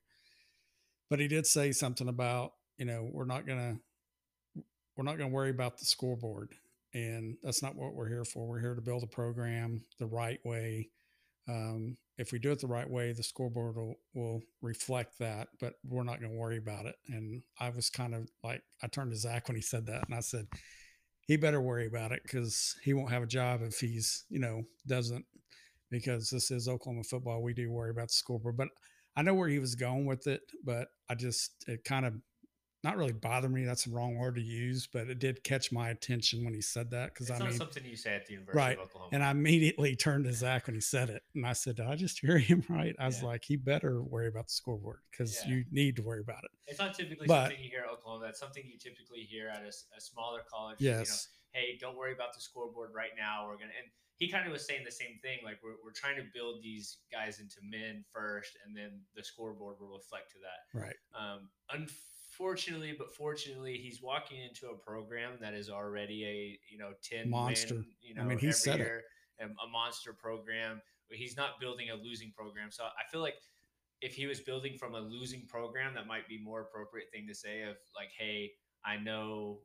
but 1.09 1.19
he 1.19 1.27
did 1.27 1.47
say 1.47 1.71
something 1.71 2.07
about, 2.07 2.51
you 2.77 2.85
know, 2.85 3.09
we're 3.11 3.25
not 3.25 3.47
going 3.47 3.57
to, 3.59 4.61
we're 4.95 5.03
not 5.03 5.17
going 5.17 5.29
to 5.29 5.35
worry 5.35 5.49
about 5.49 5.79
the 5.79 5.85
scoreboard 5.85 6.53
and 6.93 7.37
that's 7.43 7.61
not 7.61 7.75
what 7.75 7.93
we're 7.93 8.09
here 8.09 8.25
for. 8.25 8.47
We're 8.47 8.61
here 8.61 8.75
to 8.75 8.81
build 8.81 9.03
a 9.03 9.07
program 9.07 9.83
the 9.99 10.07
right 10.07 10.39
way. 10.43 10.89
Um, 11.47 11.97
if 12.17 12.31
we 12.31 12.39
do 12.39 12.51
it 12.51 12.59
the 12.59 12.67
right 12.67 12.89
way, 12.89 13.13
the 13.13 13.23
scoreboard 13.23 13.75
will, 13.75 13.95
will 14.13 14.41
reflect 14.61 15.19
that, 15.19 15.47
but 15.59 15.73
we're 15.83 16.03
not 16.03 16.19
going 16.19 16.31
to 16.31 16.37
worry 16.37 16.57
about 16.57 16.85
it. 16.85 16.95
And 17.07 17.41
I 17.59 17.69
was 17.69 17.89
kind 17.89 18.13
of 18.13 18.29
like, 18.43 18.61
I 18.83 18.87
turned 18.87 19.11
to 19.11 19.17
Zach 19.17 19.47
when 19.47 19.55
he 19.55 19.61
said 19.61 19.85
that, 19.85 20.05
and 20.05 20.15
I 20.15 20.19
said, 20.19 20.47
he 21.21 21.37
better 21.37 21.61
worry 21.61 21.87
about 21.87 22.11
it 22.11 22.21
because 22.23 22.75
he 22.83 22.93
won't 22.93 23.11
have 23.11 23.23
a 23.23 23.27
job 23.27 23.61
if 23.61 23.79
he's, 23.79 24.25
you 24.29 24.39
know, 24.39 24.63
doesn't, 24.87 25.25
because 25.89 26.29
this 26.29 26.51
is 26.51 26.67
Oklahoma 26.67 27.03
football. 27.03 27.41
We 27.41 27.53
do 27.53 27.71
worry 27.71 27.91
about 27.91 28.07
the 28.07 28.13
scoreboard, 28.13 28.57
but 28.57 28.69
I 29.15 29.21
know 29.21 29.33
where 29.33 29.47
he 29.47 29.59
was 29.59 29.75
going 29.75 30.05
with 30.05 30.27
it, 30.27 30.41
but 30.63 30.87
I 31.09 31.15
just, 31.15 31.51
it 31.67 31.83
kind 31.83 32.05
of 32.05 32.13
not 32.83 32.95
really 32.95 33.11
bother 33.11 33.49
me. 33.49 33.65
That's 33.65 33.83
the 33.83 33.91
wrong 33.91 34.15
word 34.15 34.35
to 34.35 34.41
use, 34.41 34.87
but 34.87 35.09
it 35.09 35.19
did 35.19 35.43
catch 35.43 35.71
my 35.71 35.89
attention 35.89 36.45
when 36.45 36.53
he 36.53 36.61
said 36.61 36.91
that 36.91 37.13
because 37.13 37.29
I 37.29 37.39
mean 37.39 37.51
something 37.51 37.83
you 37.83 37.97
say 37.97 38.15
at 38.15 38.25
the 38.25 38.33
University 38.33 38.57
right. 38.57 38.77
of 38.77 38.85
Oklahoma. 38.85 39.09
And 39.11 39.23
I 39.23 39.31
immediately 39.31 39.95
turned 39.95 40.23
to 40.25 40.33
Zach 40.33 40.67
when 40.67 40.75
he 40.75 40.81
said 40.81 41.09
it, 41.09 41.23
and 41.35 41.45
I 41.45 41.53
said, 41.53 41.75
"Did 41.75 41.87
I 41.87 41.95
just 41.95 42.19
hear 42.19 42.37
him 42.37 42.63
right?" 42.69 42.95
I 42.97 43.05
was 43.05 43.21
yeah. 43.21 43.27
like, 43.27 43.43
"He 43.43 43.57
better 43.57 44.01
worry 44.01 44.27
about 44.27 44.47
the 44.47 44.53
scoreboard 44.53 44.99
because 45.11 45.39
yeah. 45.43 45.51
you 45.51 45.65
need 45.71 45.97
to 45.97 46.01
worry 46.01 46.21
about 46.21 46.43
it." 46.45 46.51
It's 46.67 46.79
not 46.79 46.93
typically 46.93 47.27
but, 47.27 47.49
something 47.49 47.63
you 47.63 47.69
hear 47.69 47.81
at 47.81 47.91
Oklahoma. 47.91 48.25
That's 48.25 48.39
something 48.39 48.63
you 48.65 48.77
typically 48.77 49.21
hear 49.21 49.49
at 49.49 49.63
a, 49.63 49.73
a 49.97 50.01
smaller 50.01 50.41
college. 50.51 50.77
Yes. 50.79 51.27
You 51.53 51.61
know, 51.61 51.65
hey, 51.65 51.77
don't 51.79 51.97
worry 51.97 52.13
about 52.13 52.33
the 52.33 52.39
scoreboard 52.39 52.91
right 52.95 53.11
now. 53.17 53.45
We're 53.47 53.57
gonna 53.57 53.75
and 53.77 53.91
he 54.19 54.29
kind 54.29 54.45
of 54.45 54.51
was 54.51 54.65
saying 54.65 54.83
the 54.85 54.91
same 54.91 55.19
thing. 55.21 55.39
Like 55.43 55.59
we're, 55.63 55.79
we're 55.83 55.95
trying 55.95 56.17
to 56.17 56.23
build 56.33 56.63
these 56.63 56.97
guys 57.11 57.39
into 57.39 57.57
men 57.63 58.05
first, 58.13 58.57
and 58.65 58.75
then 58.75 59.01
the 59.15 59.23
scoreboard 59.23 59.77
will 59.81 59.91
reflect 59.95 60.31
to 60.31 60.37
that. 60.43 60.79
Right. 60.79 60.95
Um, 61.15 61.49
unfortunately, 61.71 62.18
but 62.97 63.13
fortunately, 63.13 63.73
he's 63.73 64.01
walking 64.01 64.39
into 64.41 64.67
a 64.67 64.77
program 64.77 65.33
that 65.41 65.53
is 65.53 65.69
already 65.69 66.25
a 66.25 66.59
you 66.71 66.77
know 66.77 66.91
ten 67.03 67.29
monster. 67.29 67.75
Win, 67.75 67.85
you 68.01 68.15
know, 68.15 68.21
I 68.21 68.25
mean, 68.25 68.37
he 68.37 68.51
said 68.51 68.79
year, 68.79 69.03
it. 69.39 69.45
a 69.45 69.67
monster 69.69 70.13
program. 70.13 70.81
He's 71.11 71.35
not 71.35 71.59
building 71.59 71.89
a 71.89 71.95
losing 71.95 72.31
program, 72.35 72.71
so 72.71 72.83
I 72.83 73.09
feel 73.11 73.21
like 73.21 73.35
if 74.01 74.13
he 74.13 74.27
was 74.27 74.39
building 74.39 74.77
from 74.77 74.95
a 74.95 74.99
losing 74.99 75.45
program, 75.47 75.93
that 75.95 76.07
might 76.07 76.27
be 76.27 76.39
more 76.41 76.61
appropriate 76.61 77.07
thing 77.11 77.27
to 77.27 77.35
say. 77.35 77.63
Of 77.63 77.75
like, 77.95 78.09
hey, 78.17 78.51
I 78.85 78.97
know 78.97 79.59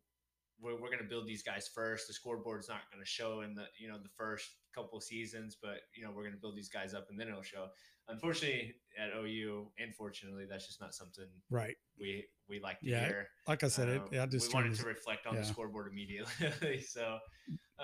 we're, 0.64 0.74
we're 0.74 0.88
going 0.88 1.02
to 1.02 1.08
build 1.08 1.26
these 1.26 1.42
guys 1.42 1.68
first. 1.72 2.08
The 2.08 2.14
scoreboard's 2.14 2.68
not 2.68 2.90
going 2.90 3.04
to 3.04 3.08
show 3.08 3.42
in 3.42 3.54
the 3.54 3.64
you 3.78 3.88
know 3.88 3.98
the 3.98 4.08
first 4.16 4.48
couple 4.74 5.00
seasons, 5.00 5.56
but 5.60 5.80
you 5.94 6.02
know 6.04 6.10
we're 6.10 6.22
going 6.22 6.34
to 6.34 6.40
build 6.40 6.56
these 6.56 6.68
guys 6.68 6.94
up 6.94 7.06
and 7.10 7.20
then 7.20 7.28
it'll 7.28 7.42
show. 7.42 7.66
Unfortunately, 8.08 8.74
at 8.98 9.10
OU, 9.16 9.70
unfortunately, 9.78 10.44
that's 10.48 10.66
just 10.66 10.80
not 10.80 10.94
something 10.94 11.24
right 11.50 11.76
we 11.98 12.24
we 12.48 12.60
like 12.60 12.80
to 12.80 12.90
yeah, 12.90 13.06
hear. 13.06 13.28
Like 13.46 13.64
I 13.64 13.68
said, 13.68 13.88
um, 13.88 14.08
it, 14.12 14.20
I 14.20 14.26
just 14.26 14.48
we 14.48 14.54
wanted 14.54 14.74
to 14.74 14.86
reflect 14.86 15.26
on 15.26 15.34
yeah. 15.34 15.40
the 15.40 15.46
scoreboard 15.46 15.90
immediately. 15.90 16.80
so, 16.88 17.18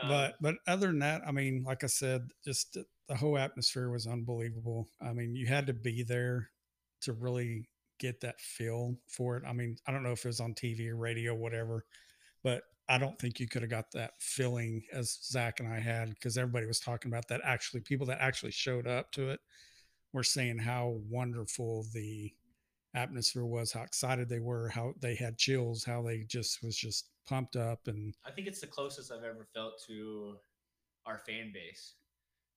um, 0.00 0.08
but 0.08 0.34
but 0.40 0.54
other 0.66 0.88
than 0.88 1.00
that, 1.00 1.22
I 1.26 1.32
mean, 1.32 1.64
like 1.66 1.84
I 1.84 1.88
said, 1.88 2.28
just 2.44 2.76
the 3.08 3.14
whole 3.14 3.38
atmosphere 3.38 3.90
was 3.90 4.06
unbelievable. 4.06 4.88
I 5.00 5.12
mean, 5.12 5.34
you 5.34 5.46
had 5.46 5.66
to 5.68 5.74
be 5.74 6.02
there 6.02 6.50
to 7.02 7.12
really 7.12 7.68
get 7.98 8.20
that 8.20 8.40
feel 8.40 8.96
for 9.08 9.36
it. 9.36 9.44
I 9.46 9.52
mean, 9.52 9.76
I 9.86 9.92
don't 9.92 10.02
know 10.02 10.12
if 10.12 10.24
it 10.24 10.28
was 10.28 10.40
on 10.40 10.54
TV 10.54 10.88
or 10.88 10.96
radio, 10.96 11.34
whatever, 11.34 11.84
but 12.42 12.62
I 12.90 12.98
don't 12.98 13.16
think 13.20 13.38
you 13.38 13.46
could 13.46 13.62
have 13.62 13.70
got 13.70 13.92
that 13.92 14.14
feeling 14.18 14.82
as 14.92 15.20
Zach 15.22 15.60
and 15.60 15.72
I 15.72 15.78
had 15.78 16.10
because 16.10 16.36
everybody 16.36 16.66
was 16.66 16.80
talking 16.80 17.10
about 17.10 17.28
that. 17.28 17.40
Actually, 17.44 17.82
people 17.82 18.06
that 18.08 18.18
actually 18.20 18.50
showed 18.50 18.88
up 18.88 19.12
to 19.12 19.30
it 19.30 19.38
were 20.12 20.24
saying 20.24 20.58
how 20.58 20.98
wonderful 21.08 21.86
the 21.94 22.32
atmosphere 22.94 23.44
was, 23.44 23.70
how 23.70 23.82
excited 23.82 24.28
they 24.28 24.40
were, 24.40 24.68
how 24.68 24.92
they 25.00 25.14
had 25.14 25.38
chills, 25.38 25.84
how 25.84 26.02
they 26.02 26.24
just 26.28 26.64
was 26.64 26.76
just 26.76 27.10
pumped 27.28 27.54
up. 27.54 27.78
And 27.86 28.12
I 28.26 28.32
think 28.32 28.48
it's 28.48 28.60
the 28.60 28.66
closest 28.66 29.12
I've 29.12 29.22
ever 29.22 29.46
felt 29.54 29.74
to 29.86 30.34
our 31.06 31.18
fan 31.18 31.52
base. 31.54 31.94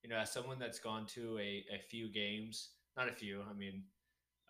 You 0.01 0.09
know, 0.09 0.17
as 0.17 0.31
someone 0.31 0.57
that's 0.57 0.79
gone 0.79 1.05
to 1.13 1.37
a, 1.37 1.63
a 1.71 1.79
few 1.91 2.11
games, 2.11 2.71
not 2.97 3.07
a 3.07 3.13
few, 3.13 3.43
I 3.47 3.53
mean, 3.53 3.83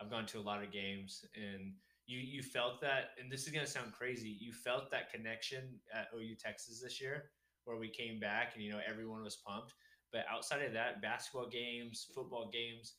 I've 0.00 0.10
gone 0.10 0.24
to 0.26 0.38
a 0.38 0.40
lot 0.40 0.64
of 0.64 0.72
games 0.72 1.26
and 1.36 1.74
you 2.06 2.18
you 2.18 2.42
felt 2.42 2.80
that 2.80 3.10
and 3.20 3.30
this 3.30 3.46
is 3.46 3.52
going 3.52 3.64
to 3.64 3.70
sound 3.70 3.92
crazy 3.92 4.36
you 4.40 4.52
felt 4.52 4.90
that 4.90 5.12
connection 5.12 5.78
at 5.92 6.08
OU 6.14 6.36
Texas 6.42 6.80
this 6.82 7.00
year 7.00 7.30
where 7.64 7.78
we 7.78 7.88
came 7.88 8.20
back 8.20 8.52
and 8.54 8.62
you 8.62 8.70
know 8.70 8.80
everyone 8.88 9.22
was 9.22 9.36
pumped. 9.36 9.72
But 10.12 10.26
outside 10.30 10.62
of 10.62 10.72
that 10.74 11.02
basketball 11.02 11.48
games 11.48 12.06
football 12.14 12.50
games 12.52 12.94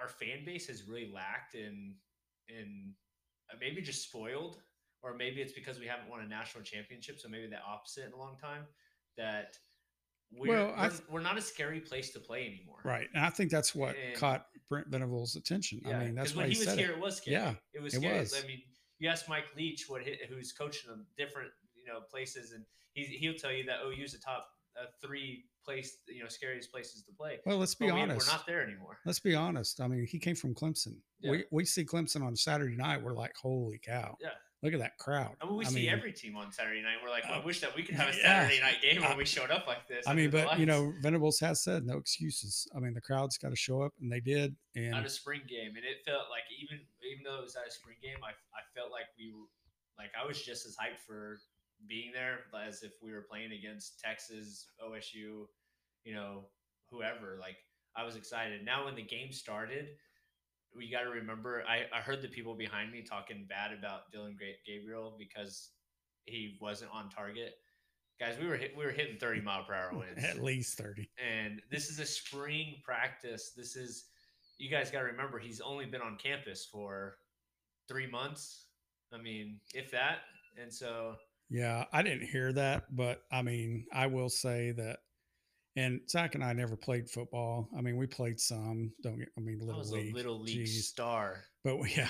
our 0.00 0.08
fan 0.08 0.44
base 0.44 0.66
has 0.68 0.88
really 0.88 1.10
lacked 1.12 1.54
and 1.54 1.94
in 2.48 2.92
uh, 3.50 3.56
maybe 3.60 3.80
just 3.80 4.02
spoiled 4.02 4.58
or 5.02 5.14
maybe 5.16 5.40
it's 5.40 5.52
because 5.52 5.78
we 5.78 5.86
haven't 5.86 6.08
won 6.08 6.20
a 6.20 6.28
national 6.28 6.64
championship 6.64 7.18
so 7.18 7.28
maybe 7.28 7.46
the 7.46 7.58
opposite 7.66 8.06
in 8.06 8.12
a 8.12 8.16
long 8.16 8.36
time 8.40 8.62
that 9.16 9.56
we're, 10.32 10.48
well, 10.48 10.74
we're, 10.76 10.90
we're, 11.10 11.20
not 11.20 11.38
a 11.38 11.40
scary 11.40 11.80
place 11.80 12.10
to 12.10 12.20
play 12.20 12.46
anymore. 12.46 12.78
Right. 12.84 13.08
And 13.14 13.24
I 13.24 13.30
think 13.30 13.50
that's 13.50 13.74
what 13.74 13.94
and, 13.96 14.16
caught 14.16 14.46
Brent 14.68 14.88
Venables' 14.88 15.36
attention. 15.36 15.80
Yeah, 15.84 15.98
I 15.98 16.04
mean, 16.04 16.14
that's 16.14 16.34
why 16.34 16.42
when 16.42 16.50
he, 16.50 16.58
he 16.58 16.66
was 16.66 16.74
here, 16.74 16.90
it. 16.90 16.96
it 16.96 17.00
was 17.00 17.16
scary. 17.18 17.36
Yeah, 17.36 17.54
it 17.74 17.82
was 17.82 17.94
scary. 17.94 18.16
It 18.16 18.20
was. 18.20 18.34
I 18.42 18.46
mean, 18.46 18.62
you 18.98 19.08
ask 19.08 19.28
Mike 19.28 19.46
Leach, 19.56 19.84
what 19.88 20.02
who's 20.28 20.52
coaching 20.52 20.90
them 20.90 21.06
different, 21.16 21.50
you 21.74 21.90
know, 21.90 22.00
places, 22.10 22.52
and 22.52 22.64
he's, 22.94 23.08
he'll 23.08 23.34
tell 23.34 23.52
you 23.52 23.64
that 23.64 23.78
OU 23.84 24.02
is 24.02 24.12
the 24.12 24.18
top 24.18 24.48
uh, 24.80 24.86
three 25.02 25.44
place, 25.64 25.98
you 26.08 26.22
know, 26.22 26.28
scariest 26.28 26.70
places 26.72 27.02
to 27.02 27.12
play. 27.12 27.38
Well, 27.44 27.58
let's 27.58 27.74
be 27.74 27.88
but 27.88 27.98
honest. 27.98 28.26
We, 28.26 28.32
are 28.32 28.36
not 28.36 28.46
there 28.46 28.62
anymore. 28.62 28.98
Let's 29.04 29.20
be 29.20 29.34
honest. 29.34 29.80
I 29.80 29.88
mean, 29.88 30.06
he 30.06 30.18
came 30.18 30.36
from 30.36 30.54
Clemson. 30.54 30.96
Yeah. 31.20 31.30
We 31.32 31.44
we 31.50 31.64
see 31.64 31.84
Clemson 31.84 32.24
on 32.24 32.36
Saturday 32.36 32.76
night. 32.76 33.02
We're 33.02 33.14
like, 33.14 33.32
holy 33.40 33.78
cow. 33.78 34.16
Yeah. 34.20 34.30
Look 34.62 34.72
at 34.72 34.80
that 34.80 34.96
crowd. 34.98 35.36
I 35.40 35.46
mean, 35.46 35.56
we 35.56 35.66
I 35.66 35.68
see 35.68 35.74
mean, 35.82 35.90
every 35.90 36.12
team 36.12 36.34
on 36.34 36.50
Saturday 36.50 36.82
night. 36.82 36.96
We're 37.02 37.10
like, 37.10 37.24
well, 37.24 37.34
I 37.34 37.42
uh, 37.42 37.44
wish 37.44 37.60
that 37.60 37.76
we 37.76 37.82
could 37.82 37.94
have 37.94 38.08
a 38.08 38.12
Saturday 38.14 38.56
yeah, 38.56 38.64
night 38.64 38.80
game 38.80 39.02
where 39.02 39.16
we 39.16 39.26
showed 39.26 39.50
up 39.50 39.66
like 39.66 39.86
this. 39.86 40.08
I 40.08 40.14
mean, 40.14 40.30
but 40.30 40.58
you 40.58 40.64
know, 40.64 40.92
Venables 41.02 41.38
has 41.40 41.62
said 41.62 41.84
no 41.84 41.98
excuses. 41.98 42.66
I 42.74 42.80
mean, 42.80 42.94
the 42.94 43.00
crowd's 43.00 43.36
got 43.36 43.50
to 43.50 43.56
show 43.56 43.82
up, 43.82 43.92
and 44.00 44.10
they 44.10 44.20
did. 44.20 44.56
And 44.74 44.94
a 44.96 45.08
spring 45.10 45.42
game, 45.46 45.76
and 45.76 45.84
it 45.84 46.04
felt 46.06 46.24
like 46.30 46.44
even 46.58 46.80
even 47.04 47.22
though 47.24 47.38
it 47.38 47.42
was 47.42 47.54
at 47.56 47.68
a 47.68 47.70
spring 47.70 47.96
game, 48.02 48.16
I 48.24 48.30
I 48.30 48.62
felt 48.74 48.90
like 48.90 49.06
we 49.18 49.30
were 49.30 49.46
like 49.98 50.10
I 50.20 50.26
was 50.26 50.40
just 50.40 50.66
as 50.66 50.74
hyped 50.74 51.04
for 51.06 51.38
being 51.86 52.12
there 52.12 52.40
as 52.66 52.82
if 52.82 52.92
we 53.02 53.12
were 53.12 53.26
playing 53.28 53.52
against 53.52 54.00
Texas, 54.00 54.66
OSU, 54.82 55.46
you 56.04 56.14
know, 56.14 56.46
whoever. 56.90 57.36
Like 57.40 57.56
I 57.94 58.04
was 58.04 58.16
excited. 58.16 58.64
Now 58.64 58.86
when 58.86 58.94
the 58.94 59.02
game 59.02 59.32
started 59.32 59.90
we 60.76 60.90
got 60.90 61.02
to 61.02 61.10
remember. 61.10 61.62
I, 61.68 61.84
I 61.96 62.00
heard 62.00 62.22
the 62.22 62.28
people 62.28 62.54
behind 62.54 62.92
me 62.92 63.02
talking 63.02 63.46
bad 63.48 63.76
about 63.76 64.10
Dillon 64.12 64.36
Gabriel 64.66 65.16
because 65.18 65.70
he 66.24 66.56
wasn't 66.60 66.90
on 66.92 67.10
target. 67.10 67.54
Guys, 68.18 68.36
we 68.40 68.46
were 68.46 68.56
hit, 68.56 68.74
we 68.76 68.84
were 68.84 68.92
hitting 68.92 69.18
30 69.18 69.40
mile 69.42 69.64
per 69.64 69.74
hour 69.74 69.90
winds. 69.92 70.24
At 70.24 70.42
least 70.42 70.78
30. 70.78 71.10
And 71.24 71.60
this 71.70 71.90
is 71.90 71.98
a 71.98 72.06
spring 72.06 72.76
practice. 72.84 73.52
This 73.56 73.76
is 73.76 74.06
you 74.58 74.70
guys 74.70 74.90
got 74.90 75.00
to 75.00 75.06
remember 75.06 75.38
he's 75.38 75.60
only 75.60 75.84
been 75.84 76.00
on 76.00 76.16
campus 76.16 76.66
for 76.70 77.18
3 77.88 78.10
months. 78.10 78.66
I 79.12 79.18
mean, 79.18 79.60
if 79.74 79.90
that. 79.90 80.18
And 80.60 80.72
so 80.72 81.16
yeah, 81.50 81.84
I 81.92 82.02
didn't 82.02 82.26
hear 82.26 82.52
that, 82.54 82.84
but 82.94 83.22
I 83.30 83.42
mean, 83.42 83.86
I 83.92 84.06
will 84.08 84.28
say 84.28 84.72
that 84.72 84.98
and 85.76 86.00
Zach 86.08 86.34
and 86.34 86.42
I 86.42 86.52
never 86.54 86.74
played 86.74 87.08
football. 87.08 87.68
I 87.76 87.82
mean, 87.82 87.96
we 87.96 88.06
played 88.06 88.40
some. 88.40 88.92
Don't 89.02 89.18
get. 89.18 89.28
I 89.36 89.40
mean, 89.40 89.60
little 89.60 89.80
I 89.80 89.84
league, 89.84 90.14
little 90.14 90.40
league 90.40 90.66
geez. 90.66 90.88
star. 90.88 91.44
But 91.62 91.78
we, 91.78 91.92
yeah, 91.96 92.08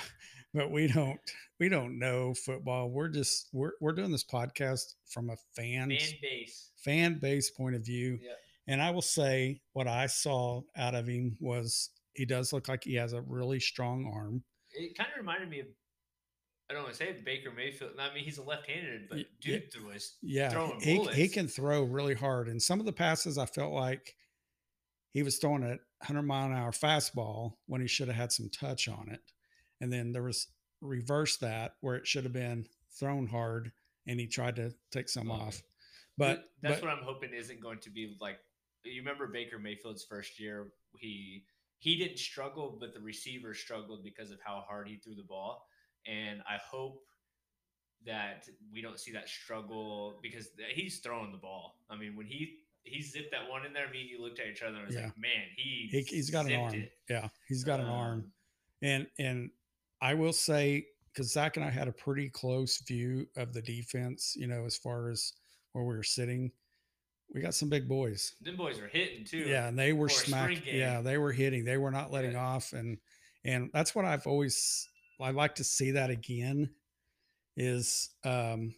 but 0.53 0.71
we 0.71 0.87
don't. 0.87 1.19
We 1.59 1.69
don't 1.69 1.99
know 1.99 2.33
football. 2.33 2.89
We're 2.89 3.09
just 3.09 3.49
we're 3.51 3.71
we're 3.81 3.91
doing 3.91 4.11
this 4.11 4.23
podcast 4.23 4.95
from 5.09 5.29
a 5.29 5.37
fan 5.55 5.89
fan 5.89 6.13
base 6.21 6.71
fan 6.77 7.19
base 7.19 7.49
point 7.49 7.75
of 7.75 7.85
view. 7.85 8.19
Yeah. 8.21 8.31
And 8.69 8.81
I 8.81 8.91
will 8.91 9.01
say 9.01 9.61
what 9.73 9.87
I 9.87 10.07
saw 10.07 10.61
out 10.75 10.95
of 10.95 11.07
him 11.07 11.37
was 11.39 11.89
he 12.13 12.25
does 12.25 12.51
look 12.51 12.67
like 12.67 12.83
he 12.83 12.95
has 12.95 13.13
a 13.13 13.21
really 13.21 13.59
strong 13.59 14.11
arm. 14.13 14.43
It 14.71 14.97
kind 14.97 15.09
of 15.13 15.19
reminded 15.19 15.49
me 15.49 15.61
of 15.61 15.67
I 16.69 16.73
don't 16.73 16.83
want 16.83 16.95
to 16.95 16.99
say 16.99 17.15
Baker 17.23 17.51
Mayfield. 17.55 17.91
I 17.97 18.13
mean, 18.13 18.25
he's 18.25 18.39
a 18.39 18.43
left-handed, 18.43 19.07
but 19.09 19.19
dude 19.39 19.63
yeah, 19.73 19.87
was 19.87 20.15
yeah, 20.21 20.49
throwing 20.49 20.79
he, 20.81 20.97
bullets. 20.97 21.15
he 21.15 21.29
can 21.29 21.47
throw 21.47 21.83
really 21.83 22.13
hard. 22.13 22.49
And 22.49 22.61
some 22.61 22.79
of 22.81 22.85
the 22.85 22.91
passes, 22.91 23.37
I 23.37 23.45
felt 23.45 23.71
like 23.71 24.15
he 25.11 25.23
was 25.23 25.37
throwing 25.37 25.63
a 25.63 25.79
100 25.99 26.23
mile 26.23 26.47
an 26.47 26.53
hour 26.53 26.71
fastball 26.71 27.53
when 27.67 27.79
he 27.79 27.87
should 27.87 28.09
have 28.09 28.17
had 28.17 28.33
some 28.33 28.49
touch 28.49 28.89
on 28.89 29.09
it. 29.09 29.21
And 29.79 29.93
then 29.93 30.11
there 30.11 30.23
was 30.23 30.47
reverse 30.81 31.37
that 31.37 31.75
where 31.79 31.95
it 31.95 32.05
should 32.05 32.25
have 32.25 32.33
been 32.33 32.67
thrown 32.99 33.27
hard, 33.27 33.71
and 34.05 34.19
he 34.19 34.27
tried 34.27 34.57
to 34.57 34.73
take 34.91 35.07
some 35.07 35.31
okay. 35.31 35.41
off. 35.41 35.61
But 36.17 36.49
that's 36.61 36.81
but, 36.81 36.89
what 36.89 36.97
I'm 36.97 37.03
hoping 37.03 37.33
isn't 37.33 37.61
going 37.61 37.79
to 37.79 37.89
be 37.89 38.17
like. 38.19 38.39
You 38.83 39.01
remember 39.01 39.27
Baker 39.27 39.59
Mayfield's 39.59 40.03
first 40.03 40.39
year? 40.39 40.67
He 40.97 41.45
he 41.79 41.97
didn't 41.97 42.19
struggle, 42.19 42.77
but 42.79 42.93
the 42.93 42.99
receiver 42.99 43.53
struggled 43.53 44.03
because 44.03 44.31
of 44.31 44.39
how 44.43 44.63
hard 44.67 44.87
he 44.87 44.97
threw 44.97 45.15
the 45.15 45.23
ball 45.23 45.66
and 46.07 46.41
I 46.47 46.57
hope 46.69 47.03
that 48.05 48.47
we 48.73 48.81
don't 48.81 48.99
see 48.99 49.11
that 49.11 49.27
struggle 49.27 50.19
because 50.21 50.49
he's 50.73 50.99
throwing 50.99 51.31
the 51.31 51.37
ball. 51.37 51.75
I 51.89 51.97
mean, 51.97 52.15
when 52.15 52.25
he 52.25 52.59
he 52.83 53.01
zipped 53.01 53.31
that 53.31 53.49
one 53.49 53.65
in 53.65 53.73
there, 53.73 53.89
me 53.89 54.01
and 54.01 54.09
you 54.09 54.21
looked 54.21 54.39
at 54.39 54.47
each 54.47 54.61
other 54.61 54.77
and 54.77 54.87
was 54.87 54.95
yeah. 54.95 55.03
like, 55.03 55.17
man, 55.17 55.43
he, 55.55 55.89
he 55.91 56.17
has 56.17 56.29
got 56.29 56.45
an 56.45 56.59
arm. 56.59 56.73
It. 56.73 56.91
Yeah, 57.09 57.27
he's 57.47 57.63
got 57.63 57.79
an 57.79 57.87
um, 57.87 57.91
arm, 57.91 58.31
and 58.81 59.07
and 59.19 59.49
I 60.01 60.13
will 60.13 60.33
say 60.33 60.87
because 61.13 61.31
Zach 61.31 61.57
and 61.57 61.65
I 61.65 61.69
had 61.69 61.87
a 61.87 61.91
pretty 61.91 62.29
close 62.29 62.79
view 62.79 63.27
of 63.35 63.53
the 63.53 63.61
defense, 63.61 64.35
you 64.37 64.47
know, 64.47 64.65
as 64.65 64.77
far 64.77 65.09
as 65.09 65.33
where 65.73 65.83
we 65.83 65.95
were 65.95 66.03
sitting. 66.03 66.51
We 67.33 67.41
got 67.41 67.55
some 67.55 67.67
big 67.67 67.89
boys. 67.89 68.35
Them 68.41 68.55
boys 68.55 68.79
were 68.79 68.87
hitting 68.87 69.25
too. 69.25 69.39
Yeah, 69.39 69.67
and 69.67 69.77
they 69.77 69.91
were 69.91 70.07
smacking. 70.07 70.61
Yeah, 70.65 71.01
they 71.01 71.17
were 71.17 71.33
hitting. 71.33 71.65
They 71.65 71.75
were 71.75 71.91
not 71.91 72.09
letting 72.09 72.31
yeah. 72.31 72.45
off, 72.45 72.71
and 72.71 72.97
and 73.43 73.69
that's 73.73 73.93
what 73.93 74.05
I've 74.05 74.25
always 74.25 74.87
I'd 75.21 75.35
like 75.35 75.55
to 75.55 75.63
see 75.63 75.91
that 75.91 76.09
again. 76.09 76.69
Is 77.55 78.09
um, 78.23 78.75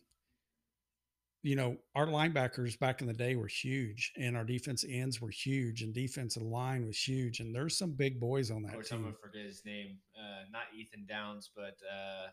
you 1.42 1.56
know, 1.56 1.78
our 1.96 2.08
linebackers 2.08 2.78
back 2.78 3.02
in 3.02 3.08
the 3.08 3.14
day 3.14 3.36
were 3.36 3.48
huge, 3.48 4.12
and 4.18 4.36
our 4.36 4.44
defense 4.44 4.84
ends 4.88 5.22
were 5.22 5.30
huge, 5.30 5.82
and 5.82 5.94
defensive 5.94 6.44
line 6.44 6.86
was 6.86 6.98
huge, 6.98 7.40
and 7.40 7.56
there's 7.56 7.78
some 7.78 7.92
big 7.92 8.20
boys 8.20 8.52
on 8.52 8.64
that 8.64 8.76
Or 8.76 8.84
team. 8.84 9.06
I'm 9.06 9.16
forget 9.22 9.46
his 9.46 9.64
name, 9.66 9.98
uh, 10.18 10.44
not 10.52 10.64
Ethan 10.78 11.06
Downs, 11.08 11.50
but 11.56 11.78
uh, 11.90 12.28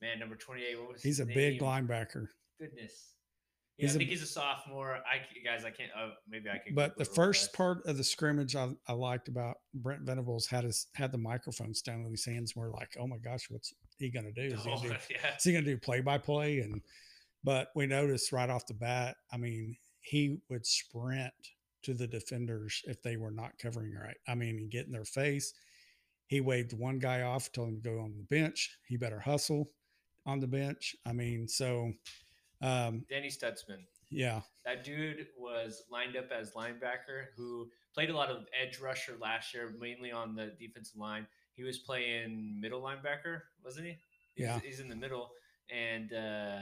man, 0.00 0.20
number 0.20 0.36
28. 0.36 0.80
What 0.80 0.92
was 0.92 1.02
he's 1.02 1.20
a 1.20 1.24
name? 1.24 1.34
big 1.34 1.60
linebacker. 1.60 2.28
Goodness, 2.60 3.13
yeah, 3.78 3.88
I 3.88 3.92
think 3.92 4.08
he's 4.08 4.22
a 4.22 4.26
sophomore. 4.26 4.98
I 4.98 5.20
guys, 5.44 5.64
I 5.64 5.70
can't. 5.70 5.90
Uh, 5.98 6.10
maybe 6.28 6.48
I 6.48 6.58
can. 6.58 6.74
But 6.74 6.96
the 6.96 7.04
first 7.04 7.52
part 7.52 7.84
of 7.86 7.96
the 7.96 8.04
scrimmage 8.04 8.54
I, 8.54 8.70
I, 8.86 8.92
liked 8.92 9.26
about 9.26 9.56
Brent 9.74 10.02
Venables 10.02 10.46
had 10.46 10.62
his 10.62 10.86
had 10.94 11.10
the 11.10 11.18
microphone 11.18 11.72
down 11.84 12.04
in 12.04 12.10
his 12.10 12.24
hands. 12.24 12.52
And 12.54 12.62
we're 12.62 12.70
like, 12.70 12.96
oh 13.00 13.08
my 13.08 13.18
gosh, 13.18 13.46
what's 13.50 13.72
he 13.98 14.10
gonna 14.10 14.30
do? 14.30 14.42
Is 14.42 14.62
he 14.64 14.70
gonna 14.70 14.82
do, 14.82 14.92
oh, 14.92 14.96
yeah. 15.10 15.36
is 15.36 15.42
he 15.42 15.52
gonna 15.52 15.64
do 15.64 15.76
play 15.76 16.00
by 16.00 16.18
play? 16.18 16.60
And 16.60 16.82
but 17.42 17.68
we 17.74 17.86
noticed 17.86 18.30
right 18.30 18.48
off 18.48 18.66
the 18.66 18.74
bat. 18.74 19.16
I 19.32 19.38
mean, 19.38 19.76
he 20.00 20.38
would 20.48 20.64
sprint 20.64 21.32
to 21.82 21.94
the 21.94 22.06
defenders 22.06 22.80
if 22.86 23.02
they 23.02 23.16
were 23.16 23.32
not 23.32 23.58
covering 23.58 23.94
right. 23.94 24.16
I 24.28 24.36
mean, 24.36 24.56
and 24.58 24.70
get 24.70 24.86
in 24.86 24.92
their 24.92 25.04
face. 25.04 25.52
He 26.28 26.40
waved 26.40 26.72
one 26.72 26.98
guy 26.98 27.22
off, 27.22 27.50
told 27.52 27.68
him 27.70 27.82
to 27.82 27.90
go 27.90 27.98
on 27.98 28.14
the 28.16 28.36
bench. 28.36 28.78
He 28.86 28.96
better 28.96 29.20
hustle 29.20 29.70
on 30.26 30.40
the 30.40 30.46
bench. 30.46 30.96
I 31.04 31.12
mean, 31.12 31.46
so 31.48 31.92
um, 32.64 33.04
Danny 33.08 33.28
Stutsman. 33.28 33.84
Yeah. 34.10 34.40
That 34.64 34.84
dude 34.84 35.26
was 35.38 35.82
lined 35.90 36.16
up 36.16 36.30
as 36.30 36.52
linebacker 36.52 37.26
who 37.36 37.68
played 37.94 38.10
a 38.10 38.16
lot 38.16 38.30
of 38.30 38.46
edge 38.60 38.78
rusher 38.80 39.16
last 39.20 39.52
year, 39.52 39.74
mainly 39.78 40.12
on 40.12 40.34
the 40.34 40.52
defensive 40.58 40.96
line. 40.96 41.26
He 41.54 41.62
was 41.62 41.78
playing 41.78 42.58
middle 42.60 42.80
linebacker, 42.80 43.40
wasn't 43.64 43.86
he? 43.86 43.96
He's, 44.34 44.46
yeah. 44.46 44.60
He's 44.60 44.80
in 44.80 44.88
the 44.88 44.96
middle. 44.96 45.30
And 45.70 46.12
uh, 46.12 46.58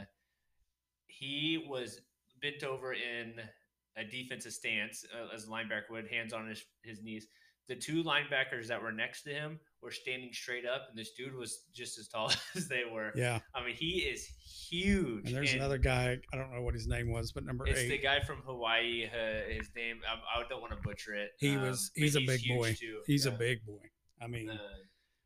he 1.06 1.64
was 1.68 2.00
bent 2.40 2.62
over 2.64 2.92
in 2.92 3.34
a 3.96 4.04
defensive 4.04 4.52
stance 4.52 5.04
uh, 5.14 5.34
as 5.34 5.44
a 5.44 5.48
linebacker 5.48 5.90
would, 5.90 6.08
hands 6.08 6.32
on 6.32 6.48
his, 6.48 6.64
his 6.82 7.02
knees. 7.02 7.26
The 7.68 7.76
two 7.76 8.02
linebackers 8.02 8.66
that 8.68 8.82
were 8.82 8.92
next 8.92 9.22
to 9.22 9.30
him 9.30 9.60
were 9.82 9.90
standing 9.90 10.32
straight 10.32 10.64
up, 10.64 10.86
and 10.88 10.98
this 10.98 11.12
dude 11.12 11.34
was 11.34 11.64
just 11.74 11.98
as 11.98 12.08
tall 12.08 12.30
as 12.54 12.68
they 12.68 12.82
were. 12.90 13.12
Yeah. 13.16 13.40
I 13.54 13.64
mean, 13.64 13.74
he 13.74 14.00
is 14.00 14.26
huge. 14.26 15.26
And 15.26 15.34
there's 15.36 15.52
and 15.52 15.60
another 15.60 15.78
guy. 15.78 16.18
I 16.32 16.36
don't 16.36 16.52
know 16.54 16.62
what 16.62 16.74
his 16.74 16.86
name 16.86 17.10
was, 17.10 17.32
but 17.32 17.44
number 17.44 17.66
it's 17.66 17.80
eight. 17.80 17.88
the 17.88 17.98
guy 17.98 18.20
from 18.20 18.42
Hawaii. 18.46 19.06
Uh, 19.06 19.52
his 19.52 19.68
name. 19.74 20.00
I, 20.08 20.40
I, 20.40 20.44
don't 20.48 20.60
want 20.60 20.72
to 20.72 20.78
butcher 20.82 21.14
it. 21.14 21.30
He 21.38 21.56
um, 21.56 21.62
was. 21.62 21.90
He's 21.94 22.16
a 22.16 22.20
big 22.20 22.40
boy. 22.48 22.74
Too. 22.78 23.00
He's 23.06 23.26
yeah. 23.26 23.32
a 23.32 23.36
big 23.36 23.64
boy. 23.66 23.82
I 24.22 24.28
mean, 24.28 24.50
uh, 24.50 24.56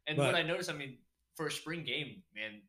and 0.07 0.17
but, 0.17 0.27
what 0.27 0.35
I 0.35 0.43
noticed, 0.43 0.71
I 0.71 0.75
mean, 0.75 0.99
for 1.35 1.49
a 1.49 1.51
spring 1.51 1.85
game, 1.85 2.23
man, 2.35 2.63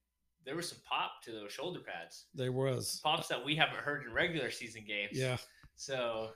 there 0.46 0.56
was 0.56 0.70
some 0.70 0.79
pop 0.88 1.22
to 1.24 1.32
those 1.32 1.51
shoulder 1.51 1.79
pads. 1.79 2.25
There 2.34 2.51
was 2.51 3.00
pops 3.03 3.27
that 3.29 3.44
we 3.44 3.56
haven't 3.56 3.79
heard 3.79 4.06
in 4.06 4.13
regular 4.13 4.51
season 4.51 4.84
games. 4.86 5.12
Yeah. 5.13 5.38
So. 5.75 6.29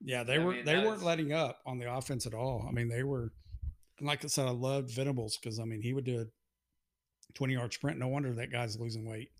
Yeah, 0.00 0.22
they 0.22 0.34
I 0.34 0.38
were 0.38 0.52
mean, 0.52 0.64
they 0.64 0.76
weren't 0.76 0.90
was... 0.90 1.02
letting 1.02 1.32
up 1.32 1.58
on 1.66 1.78
the 1.78 1.92
offense 1.92 2.24
at 2.24 2.34
all. 2.34 2.66
I 2.68 2.72
mean, 2.72 2.88
they 2.88 3.02
were. 3.02 3.32
Like 4.00 4.24
I 4.24 4.28
said, 4.28 4.46
I 4.46 4.50
loved 4.50 4.90
Venables 4.90 5.38
because 5.38 5.58
I 5.58 5.64
mean 5.64 5.82
he 5.82 5.92
would 5.92 6.04
do 6.04 6.20
a 6.20 7.32
twenty 7.34 7.54
yard 7.54 7.72
sprint. 7.72 7.98
No 7.98 8.08
wonder 8.08 8.32
that 8.34 8.52
guy's 8.52 8.78
losing 8.78 9.08
weight. 9.08 9.30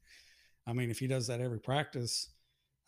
I 0.66 0.72
mean, 0.72 0.90
if 0.90 0.98
he 0.98 1.06
does 1.06 1.26
that 1.28 1.40
every 1.40 1.60
practice, 1.60 2.28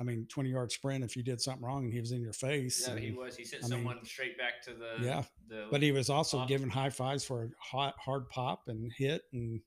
I 0.00 0.03
mean, 0.03 0.27
20 0.31 0.49
yard 0.49 0.73
sprint, 0.73 1.05
if 1.05 1.15
you 1.15 1.23
did 1.23 1.41
something 1.43 1.62
wrong 1.62 1.85
and 1.85 1.93
he 1.93 2.00
was 2.00 2.12
in 2.12 2.23
your 2.23 2.33
face. 2.33 2.85
Yeah, 2.87 2.95
and, 2.95 3.03
he 3.03 3.12
was. 3.12 3.37
He 3.37 3.45
sent 3.45 3.65
I 3.65 3.69
someone 3.69 3.97
mean, 3.97 4.05
straight 4.05 4.39
back 4.39 4.62
to 4.62 4.71
the. 4.73 5.05
Yeah. 5.05 5.23
The 5.49 5.67
but 5.71 5.83
he 5.83 5.93
was 5.93 6.09
also 6.09 6.39
pop. 6.39 6.49
giving 6.49 6.71
high 6.71 6.89
fives 6.89 7.23
for 7.23 7.45
a 7.45 7.49
hot, 7.59 7.95
hard 8.03 8.29
pop 8.31 8.62
and 8.69 8.91
hit. 8.97 9.23
And, 9.35 9.61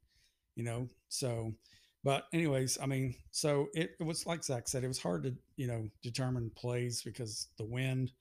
you 0.56 0.64
know, 0.64 0.88
so, 1.10 1.54
but 2.04 2.26
anyways, 2.34 2.80
I 2.82 2.88
mean, 2.88 3.14
so 3.30 3.68
it, 3.76 3.92
it 4.00 4.04
was 4.04 4.26
like 4.26 4.44
Zach 4.44 4.68
said, 4.68 4.84
it 4.84 4.88
was 4.88 5.00
hard 5.00 5.24
to, 5.24 5.36
you 5.56 5.68
know, 5.68 5.88
determine 6.02 6.52
plays 6.56 7.04
because 7.04 7.50
the 7.60 7.66
wind, 7.66 8.12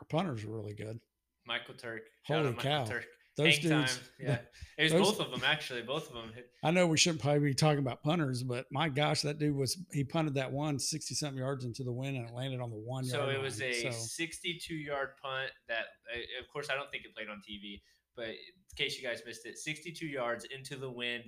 our 0.00 0.06
punters 0.06 0.44
were 0.44 0.56
really 0.56 0.74
good. 0.74 1.00
Michael 1.46 1.74
Turk. 1.74 2.02
Holy 2.26 2.52
cow. 2.54 2.84
Turk. 2.84 3.06
Those 3.36 3.58
dudes, 3.58 3.96
time. 3.96 4.04
yeah, 4.20 4.38
it 4.78 4.84
was 4.84 4.92
those, 4.92 5.10
both 5.10 5.20
of 5.20 5.30
them 5.32 5.42
actually. 5.44 5.82
Both 5.82 6.08
of 6.08 6.14
them. 6.14 6.30
I 6.62 6.70
know 6.70 6.86
we 6.86 6.96
shouldn't 6.96 7.20
probably 7.20 7.40
be 7.40 7.54
talking 7.54 7.80
about 7.80 8.00
punters, 8.02 8.44
but 8.44 8.66
my 8.70 8.88
gosh, 8.88 9.22
that 9.22 9.38
dude 9.38 9.56
was 9.56 9.76
he 9.92 10.04
punted 10.04 10.34
that 10.34 10.52
one 10.52 10.78
60 10.78 11.16
something 11.16 11.38
yards 11.38 11.64
into 11.64 11.82
the 11.82 11.92
wind 11.92 12.16
and 12.16 12.28
it 12.28 12.34
landed 12.34 12.60
on 12.60 12.70
the 12.70 12.76
one. 12.76 13.04
So 13.04 13.28
it 13.28 13.40
was 13.40 13.60
line. 13.60 13.70
a 13.70 13.90
so. 13.90 13.90
62 13.90 14.74
yard 14.74 15.10
punt 15.20 15.50
that, 15.68 15.86
uh, 16.14 16.40
of 16.40 16.48
course, 16.52 16.68
I 16.70 16.76
don't 16.76 16.88
think 16.92 17.04
it 17.04 17.14
played 17.14 17.28
on 17.28 17.38
TV, 17.38 17.82
but 18.14 18.28
in 18.28 18.36
case 18.76 18.96
you 18.96 19.06
guys 19.06 19.20
missed 19.26 19.46
it, 19.46 19.58
62 19.58 20.06
yards 20.06 20.46
into 20.54 20.76
the 20.76 20.90
wind, 20.90 21.24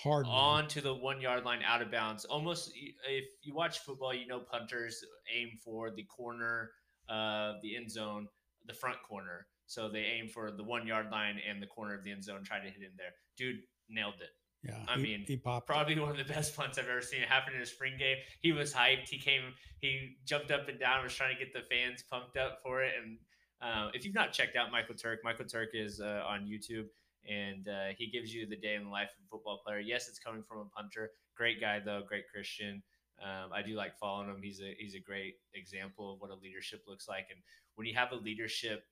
hard 0.00 0.26
on 0.28 0.66
to 0.66 0.80
the 0.80 0.94
one 0.94 1.20
yard 1.20 1.44
line 1.44 1.60
out 1.64 1.80
of 1.80 1.92
bounds. 1.92 2.24
Almost, 2.24 2.72
if 3.08 3.24
you 3.42 3.54
watch 3.54 3.78
football, 3.78 4.12
you 4.12 4.26
know 4.26 4.40
punters 4.40 5.00
aim 5.32 5.50
for 5.64 5.92
the 5.92 6.02
corner 6.04 6.70
of 7.08 7.54
the 7.62 7.76
end 7.76 7.88
zone, 7.88 8.26
the 8.66 8.74
front 8.74 8.96
corner. 9.06 9.46
So 9.66 9.88
they 9.88 10.00
aim 10.00 10.28
for 10.28 10.50
the 10.50 10.62
one 10.62 10.86
yard 10.86 11.06
line 11.10 11.40
and 11.48 11.62
the 11.62 11.66
corner 11.66 11.94
of 11.94 12.04
the 12.04 12.12
end 12.12 12.24
zone, 12.24 12.42
try 12.44 12.58
to 12.58 12.66
hit 12.66 12.82
in 12.82 12.92
there. 12.96 13.12
Dude 13.36 13.60
nailed 13.88 14.14
it. 14.20 14.30
Yeah, 14.62 14.78
I 14.88 14.96
he, 14.96 15.02
mean, 15.02 15.24
he 15.26 15.36
popped. 15.36 15.66
Probably 15.66 15.98
one 15.98 16.10
of 16.10 16.16
the 16.16 16.24
best 16.32 16.56
punts 16.56 16.78
I've 16.78 16.88
ever 16.88 17.02
seen. 17.02 17.20
It 17.20 17.28
happened 17.28 17.56
in 17.56 17.62
a 17.62 17.66
spring 17.66 17.94
game. 17.98 18.16
He 18.40 18.52
was 18.52 18.72
hyped. 18.72 19.08
He 19.08 19.18
came. 19.18 19.42
He 19.80 20.16
jumped 20.24 20.50
up 20.50 20.68
and 20.68 20.78
down. 20.78 21.02
Was 21.04 21.14
trying 21.14 21.36
to 21.36 21.38
get 21.42 21.52
the 21.52 21.60
fans 21.60 22.02
pumped 22.10 22.36
up 22.36 22.60
for 22.62 22.82
it. 22.82 22.92
And 23.02 23.18
uh, 23.60 23.90
if 23.92 24.04
you've 24.04 24.14
not 24.14 24.32
checked 24.32 24.56
out 24.56 24.72
Michael 24.72 24.94
Turk, 24.94 25.20
Michael 25.22 25.44
Turk 25.44 25.70
is 25.74 26.00
uh, 26.00 26.22
on 26.26 26.46
YouTube, 26.46 26.86
and 27.28 27.68
uh, 27.68 27.94
he 27.96 28.10
gives 28.10 28.32
you 28.32 28.46
the 28.46 28.56
day 28.56 28.74
in 28.74 28.84
the 28.84 28.90
life 28.90 29.10
of 29.18 29.24
a 29.24 29.28
football 29.30 29.60
player. 29.64 29.80
Yes, 29.80 30.08
it's 30.08 30.18
coming 30.18 30.42
from 30.42 30.58
a 30.58 30.64
punter. 30.64 31.10
Great 31.36 31.60
guy 31.60 31.80
though. 31.84 32.02
Great 32.06 32.24
Christian. 32.32 32.82
Um, 33.22 33.52
I 33.52 33.62
do 33.62 33.74
like 33.74 33.96
following 33.98 34.28
him. 34.28 34.40
He's 34.42 34.60
a 34.60 34.74
he's 34.78 34.94
a 34.94 35.00
great 35.00 35.36
example 35.54 36.12
of 36.12 36.20
what 36.20 36.30
a 36.30 36.34
leadership 36.34 36.82
looks 36.86 37.08
like. 37.08 37.26
And 37.30 37.40
when 37.76 37.86
you 37.86 37.94
have 37.94 38.12
a 38.12 38.16
leadership 38.16 38.84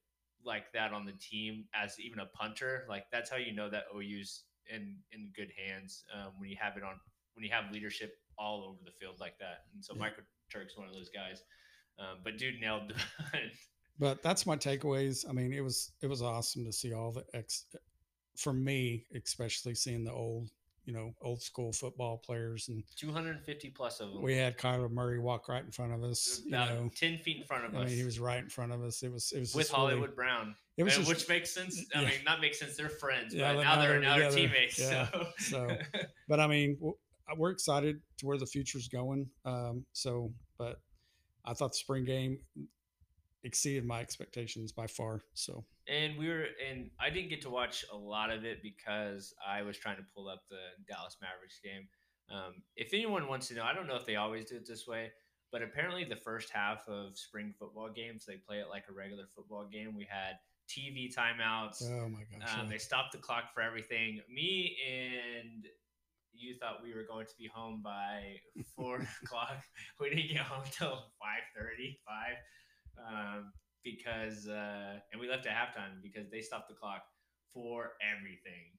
like 0.44 0.72
that 0.72 0.92
on 0.92 1.04
the 1.04 1.12
team 1.12 1.64
as 1.74 1.98
even 2.00 2.20
a 2.20 2.26
punter, 2.26 2.84
like 2.88 3.04
that's 3.12 3.30
how 3.30 3.36
you 3.36 3.52
know 3.52 3.68
that 3.70 3.84
OU's 3.94 4.44
in 4.72 4.96
in 5.12 5.30
good 5.34 5.52
hands 5.56 6.04
um, 6.14 6.32
when 6.38 6.48
you 6.48 6.56
have 6.60 6.76
it 6.76 6.82
on 6.82 6.94
when 7.34 7.44
you 7.44 7.50
have 7.50 7.72
leadership 7.72 8.14
all 8.38 8.64
over 8.64 8.78
the 8.84 8.92
field 8.92 9.16
like 9.20 9.38
that. 9.38 9.64
And 9.74 9.84
so 9.84 9.94
yeah. 9.94 10.00
Michael 10.00 10.24
Turk's 10.52 10.76
one 10.76 10.88
of 10.88 10.94
those 10.94 11.10
guys. 11.10 11.42
Um, 11.98 12.18
but 12.24 12.38
dude 12.38 12.60
nailed 12.60 12.88
the 12.88 13.38
But 13.98 14.22
that's 14.22 14.46
my 14.46 14.56
takeaways. 14.56 15.28
I 15.28 15.32
mean, 15.32 15.52
it 15.52 15.60
was 15.60 15.92
it 16.00 16.06
was 16.06 16.22
awesome 16.22 16.64
to 16.64 16.72
see 16.72 16.92
all 16.92 17.12
the 17.12 17.24
ex 17.34 17.66
for 18.36 18.52
me, 18.52 19.04
especially 19.14 19.74
seeing 19.74 20.04
the 20.04 20.12
old 20.12 20.50
you 20.84 20.92
know, 20.92 21.14
old 21.22 21.40
school 21.40 21.72
football 21.72 22.18
players 22.18 22.68
and 22.68 22.82
250 22.96 23.70
plus 23.70 24.00
of 24.00 24.12
them. 24.12 24.22
We 24.22 24.36
had 24.36 24.58
Kyler 24.58 24.90
Murray 24.90 25.18
walk 25.20 25.48
right 25.48 25.64
in 25.64 25.70
front 25.70 25.92
of 25.92 26.02
us. 26.02 26.42
About 26.48 26.70
you 26.70 26.74
know, 26.74 26.90
10 26.94 27.18
feet 27.18 27.38
in 27.38 27.44
front 27.44 27.64
of 27.64 27.74
I 27.74 27.82
us. 27.82 27.88
Mean, 27.88 27.98
he 27.98 28.04
was 28.04 28.18
right 28.18 28.42
in 28.42 28.48
front 28.48 28.72
of 28.72 28.82
us. 28.82 29.02
It 29.02 29.12
was, 29.12 29.32
it 29.32 29.40
was 29.40 29.54
with 29.54 29.70
Hollywood 29.70 30.02
really, 30.02 30.14
Brown. 30.14 30.56
It 30.76 30.84
was 30.84 30.96
just, 30.96 31.08
which 31.08 31.28
makes 31.28 31.54
sense. 31.54 31.84
I 31.94 32.00
yeah. 32.00 32.08
mean, 32.08 32.18
not 32.24 32.40
makes 32.40 32.58
sense. 32.58 32.76
They're 32.76 32.88
friends, 32.88 33.34
yeah, 33.34 33.54
but 33.54 33.62
now 33.62 33.80
they're, 33.80 34.00
now 34.00 34.18
they're 34.18 34.30
teammates. 34.30 34.78
Yeah. 34.78 35.08
So. 35.10 35.26
so, 35.38 35.76
but 36.28 36.40
I 36.40 36.46
mean, 36.46 36.78
we're 37.36 37.50
excited 37.50 38.00
to 38.18 38.26
where 38.26 38.38
the 38.38 38.46
future's 38.46 38.88
going. 38.88 39.28
Um, 39.44 39.84
so, 39.92 40.32
but 40.58 40.80
I 41.44 41.54
thought 41.54 41.72
the 41.72 41.78
spring 41.78 42.04
game 42.04 42.38
exceeded 43.44 43.84
my 43.84 44.00
expectations 44.00 44.72
by 44.72 44.86
far. 44.86 45.20
So 45.34 45.64
and 45.88 46.16
we 46.18 46.28
were 46.28 46.46
and 46.68 46.90
I 47.00 47.10
didn't 47.10 47.30
get 47.30 47.42
to 47.42 47.50
watch 47.50 47.84
a 47.92 47.96
lot 47.96 48.30
of 48.30 48.44
it 48.44 48.62
because 48.62 49.34
I 49.46 49.62
was 49.62 49.76
trying 49.78 49.96
to 49.96 50.04
pull 50.14 50.28
up 50.28 50.42
the 50.48 50.60
Dallas 50.92 51.16
Mavericks 51.20 51.60
game. 51.62 51.88
Um, 52.30 52.62
if 52.76 52.94
anyone 52.94 53.28
wants 53.28 53.48
to 53.48 53.54
know, 53.54 53.64
I 53.64 53.74
don't 53.74 53.86
know 53.86 53.96
if 53.96 54.06
they 54.06 54.16
always 54.16 54.44
do 54.46 54.56
it 54.56 54.66
this 54.66 54.86
way, 54.86 55.10
but 55.50 55.62
apparently 55.62 56.04
the 56.04 56.16
first 56.16 56.50
half 56.50 56.88
of 56.88 57.18
spring 57.18 57.52
football 57.58 57.90
games 57.94 58.24
they 58.26 58.36
play 58.36 58.58
it 58.58 58.68
like 58.70 58.84
a 58.88 58.92
regular 58.94 59.24
football 59.34 59.66
game. 59.70 59.94
We 59.96 60.06
had 60.08 60.36
TV 60.68 61.12
timeouts. 61.14 61.82
Oh 61.82 62.08
my 62.08 62.22
gosh! 62.38 62.58
Um, 62.58 62.68
They 62.68 62.78
stopped 62.78 63.12
the 63.12 63.18
clock 63.18 63.52
for 63.52 63.60
everything. 63.62 64.20
Me 64.32 64.76
and 64.88 65.66
you 66.32 66.54
thought 66.58 66.82
we 66.82 66.94
were 66.94 67.04
going 67.06 67.26
to 67.26 67.34
be 67.38 67.48
home 67.52 67.82
by 67.84 68.36
four 68.76 69.06
o'clock. 69.24 69.58
We 70.00 70.10
didn't 70.10 70.28
get 70.28 70.38
home 70.38 70.64
till 70.70 70.94
five 71.20 71.42
thirty, 71.56 71.98
five. 72.06 72.36
Um, 73.06 73.52
because 73.84 74.48
uh, 74.48 74.98
and 75.12 75.20
we 75.20 75.28
left 75.28 75.46
at 75.46 75.52
halftime 75.52 76.02
because 76.02 76.30
they 76.30 76.40
stopped 76.40 76.68
the 76.68 76.74
clock 76.74 77.02
for 77.52 77.92
everything. 78.00 78.72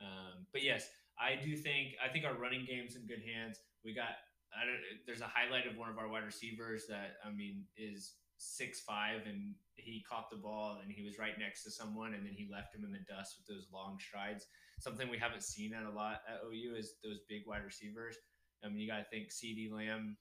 Um, 0.00 0.46
but 0.52 0.62
yes, 0.62 0.88
I 1.18 1.36
do 1.42 1.56
think 1.56 1.94
I 2.04 2.08
think 2.08 2.24
our 2.24 2.34
running 2.34 2.64
game's 2.68 2.96
in 2.96 3.06
good 3.06 3.22
hands. 3.22 3.58
We 3.84 3.94
got 3.94 4.20
I 4.52 4.66
don't, 4.66 4.80
there's 5.06 5.20
a 5.20 5.30
highlight 5.30 5.66
of 5.66 5.76
one 5.76 5.88
of 5.88 5.98
our 5.98 6.08
wide 6.08 6.24
receivers 6.24 6.84
that 6.88 7.16
I 7.24 7.30
mean 7.30 7.64
is 7.76 8.14
six 8.38 8.80
five 8.80 9.22
and 9.26 9.54
he 9.74 10.04
caught 10.08 10.30
the 10.30 10.36
ball 10.36 10.78
and 10.82 10.90
he 10.90 11.04
was 11.04 11.18
right 11.18 11.38
next 11.38 11.62
to 11.64 11.70
someone 11.70 12.14
and 12.14 12.24
then 12.24 12.32
he 12.32 12.48
left 12.50 12.74
him 12.74 12.84
in 12.84 12.92
the 12.92 13.04
dust 13.08 13.36
with 13.38 13.46
those 13.46 13.68
long 13.72 13.98
strides. 14.00 14.46
Something 14.78 15.10
we 15.10 15.18
haven't 15.18 15.42
seen 15.42 15.74
at 15.74 15.84
a 15.84 15.90
lot 15.90 16.22
at 16.28 16.40
OU 16.44 16.76
is 16.76 16.94
those 17.04 17.20
big 17.28 17.42
wide 17.46 17.64
receivers. 17.64 18.16
I 18.64 18.68
mean, 18.68 18.78
you 18.78 18.88
got 18.88 18.98
to 18.98 19.04
think 19.10 19.28
CeeDee 19.28 19.72
Lamb. 19.72 20.16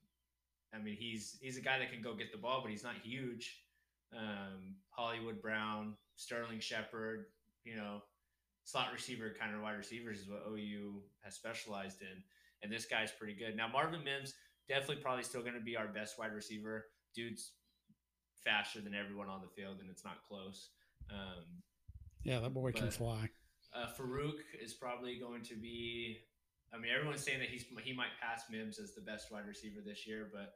I 0.74 0.80
mean, 0.80 0.96
he's 1.00 1.38
he's 1.42 1.58
a 1.58 1.62
guy 1.62 1.80
that 1.80 1.92
can 1.92 2.02
go 2.02 2.14
get 2.14 2.32
the 2.32 2.38
ball, 2.38 2.62
but 2.62 2.72
he's 2.72 2.84
not 2.84 2.96
huge 3.04 3.64
um, 4.18 4.76
Hollywood 4.90 5.42
Brown, 5.42 5.96
Sterling 6.16 6.60
Shepard, 6.60 7.26
you 7.64 7.76
know, 7.76 8.02
slot 8.64 8.88
receiver 8.94 9.34
kind 9.40 9.56
of 9.56 9.62
wide 9.62 9.78
receivers 9.78 10.20
is 10.20 10.30
what 10.30 10.44
OU 10.50 11.02
has 11.22 11.36
specialized 11.36 12.02
in. 12.02 12.24
And 12.62 12.72
this 12.72 12.86
guy's 12.86 13.12
pretty 13.12 13.34
good. 13.34 13.56
Now, 13.56 13.68
Marvin 13.68 14.04
Mims, 14.04 14.34
definitely 14.68 14.98
probably 14.98 15.24
still 15.24 15.42
going 15.42 15.54
to 15.54 15.62
be 15.62 15.78
our 15.78 15.88
best 15.88 16.20
wide 16.20 16.34
receiver. 16.34 16.86
Dude's 17.16 17.52
faster 18.44 18.82
than 18.82 18.94
everyone 18.94 19.30
on 19.30 19.42
the 19.42 19.48
field, 19.48 19.78
and 19.80 19.90
it's 19.90 20.04
not 20.04 20.18
close. 20.28 20.70
Um, 21.10 21.46
yeah, 22.24 22.40
that 22.40 22.54
boy 22.54 22.72
can 22.72 22.92
fly. 22.92 23.30
Uh, 23.74 23.88
Farooq 23.98 24.40
is 24.62 24.74
probably 24.74 25.20
going 25.20 25.44
to 25.44 25.56
be. 25.56 26.18
I 26.74 26.78
mean, 26.78 26.92
everyone's 26.96 27.24
saying 27.24 27.40
that 27.40 27.50
he's 27.50 27.66
he 27.84 27.94
might 27.94 28.14
pass 28.22 28.44
Mims 28.50 28.80
as 28.80 28.94
the 28.94 29.02
best 29.02 29.32
wide 29.32 29.48
receiver 29.48 29.80
this 29.84 30.06
year, 30.06 30.30
but 30.32 30.54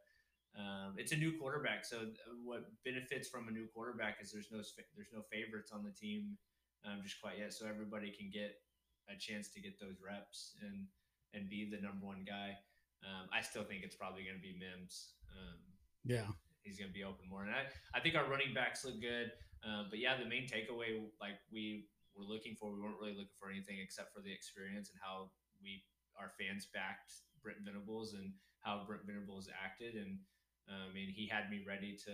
um, 0.54 0.94
it's 0.98 1.12
a 1.12 1.18
new 1.18 1.34
quarterback, 1.40 1.84
so 1.84 2.14
what 2.46 2.70
benefits 2.86 3.28
from 3.28 3.48
a 3.48 3.52
new 3.52 3.66
quarterback 3.74 4.18
is 4.22 4.32
there's 4.32 4.52
no 4.52 4.62
there's 4.96 5.10
no 5.14 5.26
favorites 5.32 5.72
on 5.74 5.84
the 5.84 5.90
team 5.90 6.38
um, 6.86 7.02
just 7.02 7.20
quite 7.22 7.40
yet, 7.40 7.54
so 7.54 7.66
everybody 7.66 8.14
can 8.14 8.30
get 8.30 8.62
a 9.10 9.18
chance 9.18 9.50
to 9.50 9.60
get 9.60 9.80
those 9.82 9.98
reps 9.98 10.54
and 10.62 10.86
and 11.34 11.50
be 11.50 11.66
the 11.66 11.82
number 11.82 12.06
one 12.06 12.22
guy. 12.22 12.54
Um, 13.02 13.28
I 13.34 13.42
still 13.42 13.66
think 13.66 13.82
it's 13.82 13.98
probably 13.98 14.24
going 14.24 14.38
to 14.38 14.46
be 14.46 14.54
Mims. 14.54 15.18
Um, 15.34 15.58
yeah, 16.06 16.30
he's 16.62 16.78
going 16.78 16.94
to 16.94 16.94
be 16.94 17.04
open 17.04 17.26
more, 17.26 17.42
and 17.42 17.52
I 17.52 17.66
I 17.98 18.00
think 18.00 18.14
our 18.14 18.30
running 18.30 18.54
backs 18.54 18.86
look 18.86 19.02
good. 19.02 19.34
Uh, 19.66 19.90
but 19.90 19.98
yeah, 19.98 20.22
the 20.22 20.30
main 20.30 20.46
takeaway, 20.46 21.02
like 21.18 21.42
we 21.50 21.90
were 22.14 22.30
looking 22.30 22.54
for, 22.54 22.70
we 22.70 22.78
weren't 22.78 23.02
really 23.02 23.18
looking 23.18 23.38
for 23.42 23.50
anything 23.50 23.82
except 23.82 24.14
for 24.14 24.22
the 24.22 24.30
experience 24.32 24.94
and 24.94 25.02
how 25.02 25.34
we 25.66 25.82
our 26.14 26.30
fans 26.38 26.70
backed 26.70 27.26
Brent 27.42 27.58
Venables 27.66 28.14
and 28.14 28.38
how 28.62 28.86
Brent 28.86 29.02
Venables 29.10 29.50
acted 29.50 29.96
and 29.96 30.22
I 30.70 30.94
mean, 30.94 31.10
he 31.14 31.28
had 31.28 31.50
me 31.50 31.62
ready 31.68 31.98
to 32.06 32.12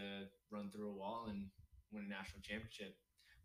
run 0.52 0.70
through 0.72 0.90
a 0.90 0.94
wall 0.94 1.28
and 1.30 1.46
win 1.92 2.06
a 2.06 2.10
national 2.10 2.42
championship. 2.42 2.96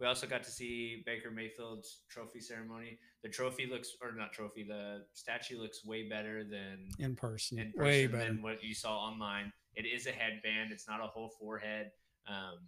We 0.00 0.06
also 0.06 0.26
got 0.26 0.42
to 0.42 0.50
see 0.50 1.02
Baker 1.06 1.30
Mayfield's 1.30 2.00
trophy 2.10 2.40
ceremony. 2.40 2.98
The 3.22 3.28
trophy 3.28 3.66
looks, 3.66 3.90
or 4.02 4.12
not 4.12 4.32
trophy, 4.32 4.64
the 4.64 5.04
statue 5.12 5.58
looks 5.58 5.84
way 5.84 6.08
better 6.08 6.42
than 6.42 6.88
in 6.98 7.14
person. 7.14 7.58
In 7.58 7.72
person 7.72 7.84
way 7.84 8.06
better 8.06 8.32
than 8.32 8.42
what 8.42 8.62
you 8.62 8.74
saw 8.74 8.98
online. 8.98 9.52
It 9.76 9.86
is 9.86 10.06
a 10.06 10.10
headband. 10.10 10.72
It's 10.72 10.88
not 10.88 11.00
a 11.00 11.06
whole 11.06 11.30
forehead. 11.38 11.90
Um, 12.28 12.58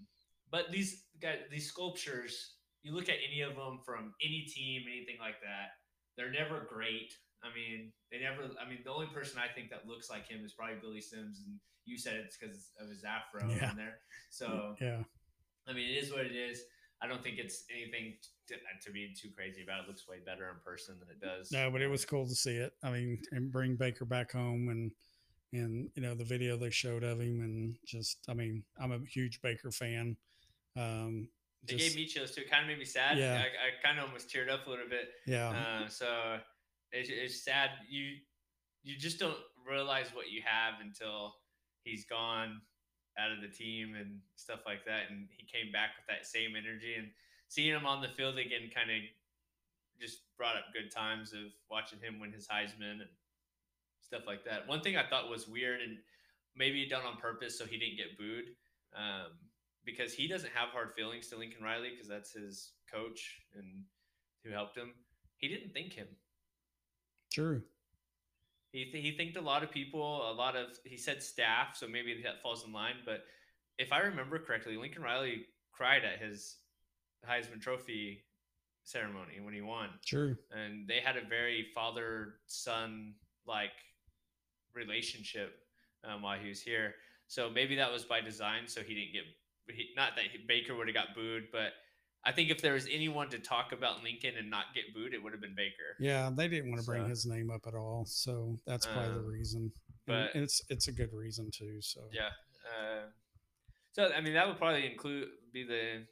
but 0.50 0.70
these 0.70 1.04
guys, 1.20 1.38
these 1.50 1.66
sculptures, 1.66 2.54
you 2.82 2.94
look 2.94 3.08
at 3.08 3.16
any 3.28 3.40
of 3.40 3.56
them 3.56 3.80
from 3.84 4.14
any 4.24 4.42
team, 4.42 4.82
anything 4.86 5.16
like 5.18 5.40
that, 5.42 5.70
they're 6.16 6.32
never 6.32 6.66
great. 6.68 7.12
I 7.42 7.48
mean, 7.54 7.92
they 8.10 8.18
never. 8.18 8.42
I 8.60 8.68
mean, 8.68 8.80
the 8.84 8.90
only 8.90 9.06
person 9.06 9.38
I 9.38 9.52
think 9.52 9.70
that 9.70 9.86
looks 9.86 10.10
like 10.10 10.26
him 10.28 10.44
is 10.44 10.52
probably 10.52 10.76
Billy 10.80 11.00
Sims, 11.00 11.42
and 11.44 11.58
you 11.84 11.98
said 11.98 12.16
it's 12.16 12.36
because 12.36 12.70
of 12.80 12.88
his 12.88 13.04
afro 13.04 13.48
yeah. 13.48 13.70
in 13.70 13.76
there. 13.76 13.98
So 14.30 14.74
yeah, 14.80 15.02
I 15.68 15.72
mean, 15.72 15.88
it 15.88 16.02
is 16.02 16.10
what 16.10 16.26
it 16.26 16.34
is. 16.34 16.62
I 17.02 17.06
don't 17.06 17.22
think 17.22 17.38
it's 17.38 17.64
anything 17.70 18.14
to, 18.48 18.54
to 18.54 18.90
be 18.90 19.14
too 19.20 19.28
crazy 19.36 19.62
about. 19.62 19.84
It 19.84 19.88
looks 19.88 20.08
way 20.08 20.16
better 20.24 20.48
in 20.48 20.56
person 20.64 20.96
than 20.98 21.08
it 21.10 21.20
does. 21.20 21.52
No, 21.52 21.70
but 21.70 21.82
it 21.82 21.88
was 21.88 22.04
cool 22.04 22.26
to 22.26 22.34
see 22.34 22.56
it. 22.56 22.72
I 22.82 22.90
mean, 22.90 23.20
and 23.32 23.52
bring 23.52 23.76
Baker 23.76 24.06
back 24.06 24.32
home 24.32 24.68
and 24.70 24.90
and 25.52 25.90
you 25.94 26.02
know 26.02 26.14
the 26.14 26.24
video 26.24 26.56
they 26.56 26.70
showed 26.70 27.04
of 27.04 27.20
him 27.20 27.40
and 27.40 27.76
just 27.86 28.18
I 28.28 28.34
mean 28.34 28.64
I'm 28.80 28.92
a 28.92 28.98
huge 29.06 29.40
Baker 29.42 29.70
fan. 29.70 30.16
Um, 30.76 31.28
it 31.68 31.78
gave 31.78 31.96
me 31.96 32.06
chills 32.06 32.32
too. 32.32 32.42
It 32.42 32.50
kind 32.50 32.62
of 32.62 32.68
made 32.68 32.78
me 32.78 32.84
sad. 32.84 33.18
Yeah, 33.18 33.34
I, 33.34 33.46
I 33.46 33.86
kind 33.86 33.98
of 33.98 34.06
almost 34.06 34.28
teared 34.32 34.50
up 34.50 34.66
a 34.66 34.70
little 34.70 34.88
bit. 34.88 35.08
Yeah. 35.26 35.50
Uh, 35.50 35.88
so 35.88 36.38
it's, 36.92 37.08
it's 37.10 37.44
sad. 37.44 37.70
You 37.88 38.16
you 38.82 38.96
just 38.96 39.18
don't 39.18 39.38
realize 39.68 40.08
what 40.14 40.30
you 40.30 40.42
have 40.44 40.74
until 40.80 41.34
he's 41.82 42.04
gone 42.04 42.60
out 43.18 43.32
of 43.32 43.40
the 43.40 43.48
team 43.48 43.94
and 43.98 44.20
stuff 44.36 44.60
like 44.66 44.84
that. 44.86 45.10
And 45.10 45.28
he 45.36 45.46
came 45.46 45.72
back 45.72 45.90
with 45.96 46.06
that 46.08 46.26
same 46.26 46.54
energy 46.56 46.94
and 46.96 47.08
seeing 47.48 47.74
him 47.74 47.86
on 47.86 48.00
the 48.00 48.08
field 48.08 48.38
again 48.38 48.70
kind 48.74 48.90
of 48.90 49.02
just 50.00 50.20
brought 50.36 50.56
up 50.56 50.64
good 50.72 50.92
times 50.94 51.32
of 51.32 51.50
watching 51.70 51.98
him 51.98 52.20
win 52.20 52.32
his 52.32 52.46
Heisman 52.46 53.00
and 53.00 53.10
stuff 54.02 54.22
like 54.26 54.44
that. 54.44 54.68
One 54.68 54.82
thing 54.82 54.96
I 54.96 55.08
thought 55.08 55.30
was 55.30 55.48
weird 55.48 55.80
and 55.80 55.98
maybe 56.54 56.86
done 56.86 57.04
on 57.04 57.16
purpose 57.16 57.58
so 57.58 57.64
he 57.64 57.78
didn't 57.78 57.96
get 57.96 58.18
booed 58.18 58.54
um, 58.94 59.32
because 59.86 60.12
he 60.12 60.28
doesn't 60.28 60.52
have 60.52 60.68
hard 60.70 60.92
feelings 60.94 61.28
to 61.28 61.36
Lincoln 61.38 61.62
Riley 61.62 61.90
because 61.90 62.08
that's 62.08 62.32
his 62.32 62.72
coach 62.92 63.40
and 63.54 63.84
who 64.44 64.50
helped 64.50 64.76
him. 64.76 64.92
He 65.38 65.48
didn't 65.48 65.72
think 65.72 65.92
him. 65.92 66.08
True. 67.32 67.62
He 68.72 68.84
th- 68.84 69.02
he 69.02 69.16
thanked 69.16 69.36
a 69.36 69.40
lot 69.40 69.62
of 69.62 69.70
people, 69.70 70.30
a 70.30 70.34
lot 70.34 70.56
of 70.56 70.66
he 70.84 70.98
said 70.98 71.22
staff, 71.22 71.76
so 71.76 71.86
maybe 71.86 72.20
that 72.24 72.42
falls 72.42 72.66
in 72.66 72.72
line. 72.72 72.96
But 73.06 73.24
if 73.78 73.92
I 73.92 74.00
remember 74.00 74.38
correctly, 74.38 74.76
Lincoln 74.76 75.02
Riley 75.02 75.46
cried 75.72 76.02
at 76.04 76.20
his 76.20 76.56
Heisman 77.28 77.60
Trophy 77.60 78.24
ceremony 78.84 79.40
when 79.40 79.54
he 79.54 79.60
won. 79.60 79.90
True. 80.04 80.36
And 80.50 80.88
they 80.88 81.00
had 81.00 81.16
a 81.16 81.26
very 81.28 81.66
father 81.74 82.34
son 82.46 83.14
like 83.46 83.72
relationship 84.74 85.58
um, 86.04 86.22
while 86.22 86.38
he 86.38 86.48
was 86.48 86.60
here. 86.60 86.94
So 87.28 87.50
maybe 87.50 87.76
that 87.76 87.92
was 87.92 88.04
by 88.04 88.20
design, 88.20 88.66
so 88.66 88.80
he 88.82 88.94
didn't 88.94 89.12
get. 89.12 89.24
He, 89.68 89.88
not 89.96 90.16
that 90.16 90.26
he, 90.32 90.38
Baker 90.46 90.74
would 90.74 90.88
have 90.88 90.94
got 90.94 91.14
booed, 91.14 91.48
but 91.52 91.72
I 92.24 92.32
think 92.32 92.50
if 92.50 92.60
there 92.60 92.74
was 92.74 92.88
anyone 92.90 93.28
to 93.30 93.38
talk 93.38 93.72
about 93.72 94.02
Lincoln 94.02 94.34
and 94.38 94.50
not 94.50 94.66
get 94.74 94.92
booed, 94.94 95.14
it 95.14 95.22
would 95.22 95.32
have 95.32 95.40
been 95.40 95.54
Baker. 95.56 95.96
Yeah, 96.00 96.30
they 96.34 96.48
didn't 96.48 96.70
want 96.70 96.80
to 96.80 96.86
bring 96.86 97.04
so, 97.04 97.08
his 97.08 97.26
name 97.26 97.50
up 97.50 97.62
at 97.66 97.74
all, 97.74 98.04
so 98.04 98.56
that's 98.66 98.86
probably 98.86 99.10
um, 99.10 99.14
the 99.14 99.30
reason. 99.30 99.72
But 100.06 100.34
and 100.34 100.44
it's 100.44 100.62
it's 100.68 100.88
a 100.88 100.92
good 100.92 101.12
reason 101.12 101.50
too. 101.52 101.78
So 101.80 102.02
yeah. 102.12 102.30
Uh, 102.66 103.06
so 103.92 104.10
I 104.12 104.20
mean, 104.20 104.34
that 104.34 104.46
would 104.46 104.58
probably 104.58 104.90
include 104.90 105.28
be 105.52 105.64
the 105.64 106.04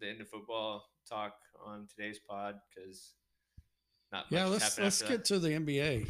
the 0.00 0.08
end 0.08 0.20
of 0.20 0.28
football 0.28 0.84
talk 1.08 1.34
on 1.64 1.86
today's 1.88 2.18
pod 2.18 2.56
because 2.74 3.14
not 4.12 4.26
yeah. 4.30 4.46
Let's 4.46 4.78
let's 4.78 5.02
get 5.02 5.08
that. 5.08 5.24
to 5.26 5.38
the 5.38 5.50
NBA. 5.50 6.08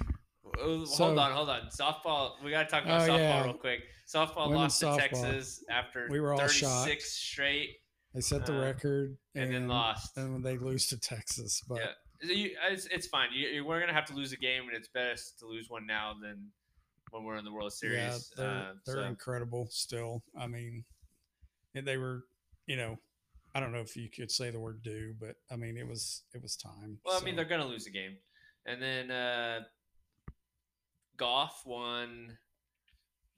Hold 0.59 0.89
so, 0.89 1.19
on, 1.19 1.33
hold 1.33 1.51
on. 1.51 1.63
Softball. 1.69 2.33
We 2.45 2.51
got 2.51 2.69
to 2.69 2.71
talk 2.71 2.85
about 2.85 3.09
oh, 3.09 3.13
softball 3.13 3.19
yeah. 3.19 3.45
real 3.45 3.55
quick. 3.55 3.81
Softball 4.07 4.51
Women's 4.51 4.81
lost 4.81 4.81
to 4.81 4.97
Texas 4.97 5.65
after 5.71 6.09
we 6.11 6.21
were 6.21 6.33
all 6.33 6.39
36 6.39 6.61
shocked. 6.61 7.03
straight 7.03 7.71
they 8.17 8.23
set 8.23 8.47
the 8.47 8.57
uh, 8.57 8.63
record 8.63 9.19
and, 9.35 9.45
and, 9.45 9.55
then 9.55 9.69
lost. 9.69 10.17
And 10.17 10.43
they 10.43 10.57
lose 10.57 10.87
to 10.87 10.99
Texas, 10.99 11.63
but 11.69 11.81
yeah, 12.23 12.35
you, 12.35 12.51
it's, 12.71 12.87
it's 12.87 13.07
fine. 13.07 13.29
You, 13.35 13.49
you, 13.49 13.65
we're 13.65 13.79
gonna 13.79 13.93
have 13.93 14.07
to 14.07 14.15
lose 14.15 14.33
a 14.33 14.39
game, 14.39 14.63
and 14.69 14.75
it's 14.75 14.89
best 14.89 15.39
to 15.41 15.47
lose 15.47 15.69
one 15.69 15.87
now 15.87 16.15
than 16.21 16.51
when 17.11 17.25
we're 17.25 17.37
in 17.37 17.45
the 17.45 17.53
World 17.53 17.75
Series. 17.75 17.99
Yeah, 17.99 18.19
they're, 18.37 18.51
uh, 18.51 18.73
they're 18.87 18.95
so. 18.95 19.03
incredible 19.03 19.69
still. 19.71 20.23
I 20.39 20.47
mean, 20.47 20.83
and 21.75 21.87
they 21.87 21.99
were, 21.99 22.25
you 22.67 22.77
know, 22.77 22.97
I 23.55 23.61
don't 23.61 23.71
know 23.71 23.81
if 23.81 23.95
you 23.97 24.09
could 24.09 24.31
say 24.31 24.51
the 24.51 24.61
word 24.61 24.83
"do," 24.83 25.13
but 25.21 25.35
I 25.51 25.57
mean, 25.57 25.77
it 25.77 25.87
was 25.87 26.23
it 26.35 26.41
was 26.41 26.57
time. 26.57 26.99
Well, 27.05 27.19
so. 27.19 27.23
I 27.23 27.25
mean, 27.25 27.37
they're 27.37 27.45
gonna 27.45 27.67
lose 27.67 27.87
a 27.87 27.91
game, 27.91 28.17
and 28.65 28.81
then 28.81 29.11
uh, 29.11 29.61
golf 31.17 31.63
won 31.67 32.37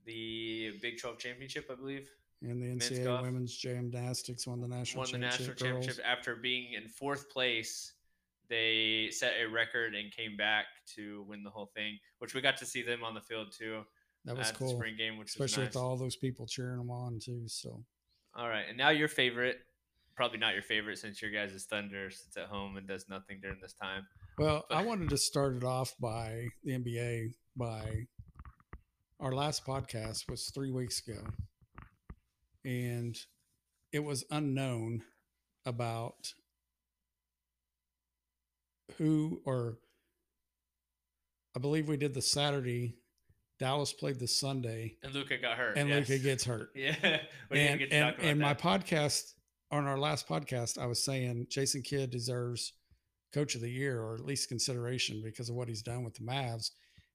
the 0.04 0.72
Big 0.80 0.98
Twelve 0.98 1.18
championship, 1.18 1.68
I 1.70 1.74
believe. 1.74 2.08
And 2.42 2.62
the 2.62 2.66
NCAA 2.66 3.22
women's 3.22 3.56
gymnastics 3.56 4.46
won 4.46 4.60
the 4.60 4.68
national 4.68 5.02
won 5.02 5.12
the 5.12 5.18
national 5.18 5.54
championship 5.54 5.98
after 6.04 6.36
being 6.36 6.74
in 6.74 6.88
fourth 6.88 7.28
place. 7.30 7.94
They 8.48 9.08
set 9.10 9.34
a 9.42 9.46
record 9.46 9.94
and 9.94 10.10
came 10.12 10.36
back 10.36 10.66
to 10.94 11.24
win 11.28 11.42
the 11.42 11.50
whole 11.50 11.70
thing, 11.74 11.98
which 12.20 12.34
we 12.34 12.40
got 12.40 12.56
to 12.58 12.66
see 12.66 12.82
them 12.82 13.04
on 13.04 13.14
the 13.14 13.20
field 13.20 13.48
too. 13.56 13.82
That 14.24 14.36
was 14.36 14.52
cool. 14.52 14.74
spring 14.74 14.96
game, 14.96 15.18
which 15.18 15.28
especially 15.28 15.64
nice. 15.64 15.74
with 15.74 15.82
all 15.82 15.96
those 15.96 16.16
people 16.16 16.46
cheering 16.46 16.78
them 16.78 16.90
on 16.90 17.18
too. 17.18 17.42
So, 17.46 17.84
all 18.34 18.48
right, 18.48 18.64
and 18.68 18.78
now 18.78 18.90
your 18.90 19.08
favorite, 19.08 19.58
probably 20.18 20.38
not 20.38 20.52
your 20.52 20.64
favorite 20.64 20.98
since 20.98 21.22
your 21.22 21.30
guys' 21.30 21.64
Thunder 21.70 22.10
sits 22.10 22.36
at 22.36 22.46
home 22.46 22.76
and 22.76 22.88
does 22.88 23.08
nothing 23.08 23.38
during 23.40 23.60
this 23.62 23.72
time. 23.72 24.04
Well, 24.36 24.64
but. 24.68 24.74
I 24.76 24.82
wanted 24.82 25.10
to 25.10 25.16
start 25.16 25.54
it 25.54 25.62
off 25.62 25.94
by 26.00 26.48
the 26.64 26.72
NBA 26.72 27.34
by 27.56 28.06
our 29.20 29.32
last 29.32 29.64
podcast 29.64 30.28
was 30.28 30.50
three 30.52 30.72
weeks 30.72 31.00
ago 31.06 31.20
and 32.64 33.16
it 33.92 34.02
was 34.02 34.24
unknown 34.32 35.02
about 35.64 36.32
who 38.98 39.40
or 39.44 39.78
I 41.54 41.60
believe 41.60 41.88
we 41.88 41.96
did 41.96 42.12
the 42.12 42.22
Saturday. 42.22 42.96
Dallas 43.60 43.92
played 43.92 44.20
the 44.20 44.28
Sunday, 44.28 44.94
and 45.02 45.12
Luka 45.12 45.36
got 45.36 45.56
hurt, 45.56 45.76
and 45.76 45.88
yes. 45.88 46.08
Luka 46.08 46.22
gets 46.22 46.44
hurt. 46.44 46.70
Yeah, 46.76 46.94
and 47.50 47.82
and, 47.82 48.14
and 48.20 48.38
my 48.38 48.54
podcast 48.54 49.32
on 49.70 49.86
our 49.86 49.98
last 49.98 50.28
podcast, 50.28 50.78
I 50.78 50.86
was 50.86 51.04
saying 51.04 51.46
Jason 51.50 51.82
Kidd 51.82 52.10
deserves 52.10 52.72
Coach 53.32 53.54
of 53.54 53.60
the 53.60 53.70
Year 53.70 54.02
or 54.02 54.14
at 54.14 54.24
least 54.24 54.48
consideration 54.48 55.22
because 55.22 55.48
of 55.48 55.54
what 55.54 55.68
he's 55.68 55.82
done 55.82 56.04
with 56.04 56.14
the 56.14 56.24
Mavs. 56.24 56.70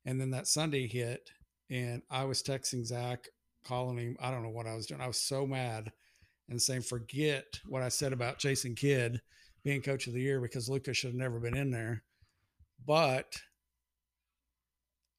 And 0.06 0.20
then 0.20 0.32
that 0.32 0.48
Sunday 0.48 0.88
hit, 0.88 1.30
and 1.70 2.02
I 2.12 2.26
was 2.26 2.44
texting 2.44 2.86
Zach 2.86 3.28
calling 3.66 3.98
him. 3.98 4.18
I 4.22 4.30
don't 4.30 4.44
know 4.44 4.50
what 4.50 4.68
I 4.68 4.76
was 4.76 4.86
doing. 4.86 5.02
I 5.02 5.08
was 5.08 5.20
so 5.20 5.48
mad 5.48 5.92
and 6.50 6.62
saying, 6.62 6.82
forget 6.82 7.46
what 7.66 7.82
I 7.82 7.90
said 7.90 8.14
about 8.14 8.38
Jason 8.38 8.76
Kidd 8.76 9.22
being 9.64 9.82
coach 9.82 10.08
of 10.08 10.14
the 10.14 10.22
year 10.22 10.42
because 10.42 10.70
Lucas 10.70 10.98
should 10.98 11.12
have 11.12 11.16
never 11.16 11.40
been 11.40 11.56
in 11.56 11.72
there. 11.72 12.04
But 12.86 13.34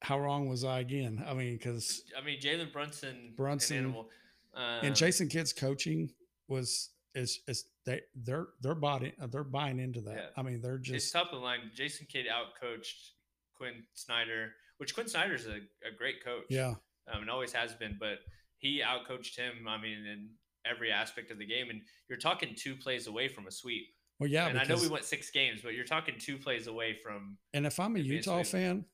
how 0.01 0.19
wrong 0.19 0.47
was 0.47 0.63
I 0.63 0.79
again? 0.79 1.23
I 1.27 1.33
mean, 1.33 1.57
because 1.57 2.03
I 2.17 2.23
mean, 2.23 2.39
Jalen 2.39 2.71
Brunson, 2.71 3.33
Brunson, 3.35 3.77
and, 3.77 3.85
animal, 3.87 4.09
and 4.55 4.89
um, 4.89 4.93
Jason 4.93 5.27
Kidd's 5.27 5.51
coaching 5.51 6.11
was 6.47 6.91
is 7.15 7.39
is 7.47 7.65
they 7.85 8.01
they're 8.15 8.47
they're 8.61 8.75
bought 8.75 9.03
in, 9.03 9.13
they're 9.31 9.43
buying 9.43 9.79
into 9.79 10.01
that. 10.01 10.15
Yeah. 10.15 10.25
I 10.37 10.41
mean, 10.41 10.61
they're 10.61 10.77
just 10.77 10.95
it's 10.95 11.11
top 11.11 11.31
of 11.31 11.39
the 11.39 11.45
line. 11.45 11.71
Jason 11.73 12.07
Kidd 12.09 12.25
outcoached 12.27 13.11
Quin 13.57 13.83
Snyder, 13.93 14.51
which 14.77 14.93
Quin 14.93 15.07
Snyder's 15.07 15.47
a, 15.47 15.57
a 15.87 15.95
great 15.97 16.23
coach. 16.23 16.45
Yeah, 16.49 16.75
um, 17.11 17.21
and 17.21 17.29
always 17.29 17.53
has 17.53 17.73
been. 17.73 17.97
But 17.99 18.19
he 18.57 18.81
outcoached 18.85 19.35
him. 19.37 19.67
I 19.67 19.81
mean, 19.81 20.05
in 20.05 20.29
every 20.65 20.91
aspect 20.91 21.31
of 21.31 21.37
the 21.37 21.45
game. 21.45 21.69
And 21.69 21.81
you're 22.09 22.17
talking 22.17 22.53
two 22.55 22.75
plays 22.75 23.07
away 23.07 23.27
from 23.27 23.47
a 23.47 23.51
sweep. 23.51 23.87
Well, 24.19 24.29
yeah, 24.29 24.47
and 24.47 24.57
I 24.57 24.63
know 24.63 24.77
we 24.77 24.87
went 24.87 25.03
six 25.03 25.29
games, 25.29 25.61
but 25.61 25.73
you're 25.73 25.85
talking 25.85 26.15
two 26.17 26.37
plays 26.37 26.67
away 26.67 26.97
from. 27.03 27.37
And 27.53 27.65
if 27.65 27.79
I'm 27.79 27.97
a 27.97 27.99
Utah 27.99 28.43
fan, 28.43 28.85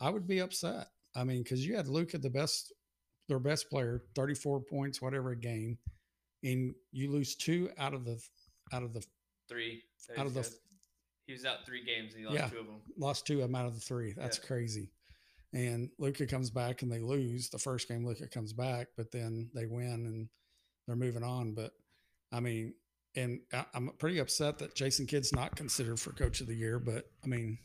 I 0.00 0.10
would 0.10 0.26
be 0.26 0.40
upset. 0.40 0.88
I 1.14 1.22
mean, 1.22 1.44
because 1.44 1.64
you 1.64 1.76
had 1.76 1.86
Luka, 1.86 2.18
the 2.18 2.30
best, 2.30 2.72
their 3.28 3.38
best 3.38 3.70
player, 3.70 4.02
34 4.16 4.62
points, 4.62 5.00
whatever 5.00 5.30
a 5.30 5.36
game, 5.36 5.78
and 6.44 6.74
you 6.92 7.10
lose 7.10 7.34
two 7.34 7.70
out 7.78 7.94
of 7.94 8.04
the, 8.04 8.22
out 8.72 8.82
of 8.82 8.92
the 8.92 9.04
three, 9.48 9.82
out 10.16 10.26
of 10.26 10.34
the. 10.34 10.48
He 11.26 11.32
was 11.32 11.44
out 11.46 11.64
three 11.64 11.82
games 11.84 12.12
and 12.12 12.20
he 12.20 12.26
lost 12.26 12.38
yeah, 12.38 12.48
two 12.48 12.58
of 12.58 12.66
them. 12.66 12.80
Lost 12.98 13.26
two 13.26 13.36
of 13.36 13.48
them 13.48 13.54
out 13.54 13.66
of 13.66 13.74
the 13.74 13.80
three. 13.80 14.12
That's 14.12 14.38
yeah. 14.38 14.46
crazy 14.46 14.90
and 15.54 15.88
Luka 15.98 16.26
comes 16.26 16.50
back 16.50 16.82
and 16.82 16.90
they 16.90 16.98
lose 16.98 17.48
the 17.48 17.58
first 17.58 17.88
game. 17.88 18.04
Luka 18.04 18.26
comes 18.26 18.52
back, 18.52 18.88
but 18.96 19.12
then 19.12 19.48
they 19.54 19.66
win 19.66 19.86
and 19.86 20.28
they're 20.86 20.96
moving 20.96 21.22
on. 21.22 21.54
But 21.54 21.70
I 22.32 22.40
mean, 22.40 22.74
and 23.14 23.38
I'm 23.72 23.90
pretty 23.98 24.18
upset 24.18 24.58
that 24.58 24.74
Jason 24.74 25.06
Kidd's 25.06 25.32
not 25.32 25.54
considered 25.54 26.00
for 26.00 26.12
Coach 26.12 26.40
of 26.40 26.48
the 26.48 26.56
Year. 26.56 26.80
But 26.80 27.04
I 27.22 27.28
mean, 27.28 27.58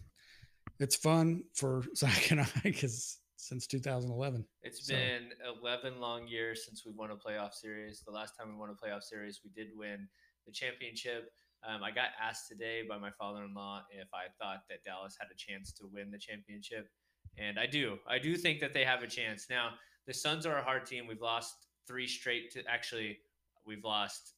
it's 0.79 0.95
fun 0.95 1.43
for 1.55 1.83
Zach 1.95 2.29
and 2.29 2.41
I 2.41 2.47
because 2.63 3.17
since 3.39 3.65
2011. 3.67 4.45
It's 4.63 4.85
so. 4.85 4.93
been 4.93 5.29
11 5.63 5.99
long 5.99 6.27
years 6.27 6.65
since 6.65 6.85
we've 6.85 6.95
won 6.95 7.11
a 7.11 7.15
playoff 7.15 7.53
series. 7.53 8.03
The 8.05 8.11
last 8.11 8.33
time 8.37 8.49
we 8.49 8.55
won 8.55 8.69
a 8.69 8.73
playoff 8.73 9.03
series, 9.03 9.39
we 9.43 9.49
did 9.51 9.71
win 9.75 10.07
the 10.45 10.51
championship. 10.51 11.31
Um, 11.67 11.83
I 11.83 11.91
got 11.91 12.09
asked 12.21 12.47
today 12.49 12.83
by 12.87 12.97
my 12.97 13.11
father-in-law 13.11 13.83
if 13.91 14.09
I 14.13 14.27
thought 14.37 14.63
that 14.69 14.83
Dallas 14.83 15.17
had 15.19 15.27
a 15.31 15.37
chance 15.37 15.71
to 15.73 15.89
win 15.91 16.11
the 16.11 16.17
championship. 16.17 16.89
And 17.37 17.57
I 17.57 17.65
do. 17.65 17.97
I 18.07 18.19
do 18.19 18.35
think 18.35 18.59
that 18.59 18.73
they 18.73 18.83
have 18.83 19.03
a 19.03 19.07
chance. 19.07 19.47
Now, 19.49 19.71
the 20.05 20.13
Suns 20.13 20.45
are 20.45 20.57
a 20.57 20.63
hard 20.63 20.85
team. 20.85 21.07
We've 21.07 21.21
lost 21.21 21.55
three 21.87 22.07
straight 22.07 22.51
to 22.51 22.63
actually, 22.67 23.19
we've 23.65 23.83
lost 23.83 24.33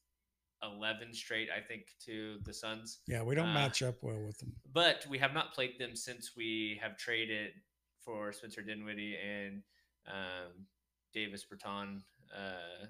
11 0.64 1.14
straight, 1.14 1.50
I 1.56 1.60
think, 1.60 1.84
to 2.06 2.38
the 2.46 2.54
Suns. 2.54 3.00
Yeah, 3.08 3.24
we 3.24 3.34
don't 3.34 3.50
uh, 3.50 3.54
match 3.54 3.82
up 3.82 3.96
well 4.02 4.22
with 4.24 4.38
them. 4.38 4.54
But 4.72 5.08
we 5.10 5.18
have 5.18 5.34
not 5.34 5.54
played 5.54 5.80
them 5.80 5.96
since 5.96 6.32
we 6.38 6.80
have 6.82 6.98
traded 6.98 7.52
for 8.04 8.32
Spencer 8.34 8.62
Dinwiddie 8.62 9.16
and 9.18 9.62
um, 10.08 10.66
Davis 11.14 11.46
Bertans 11.46 12.02
uh, 12.36 12.86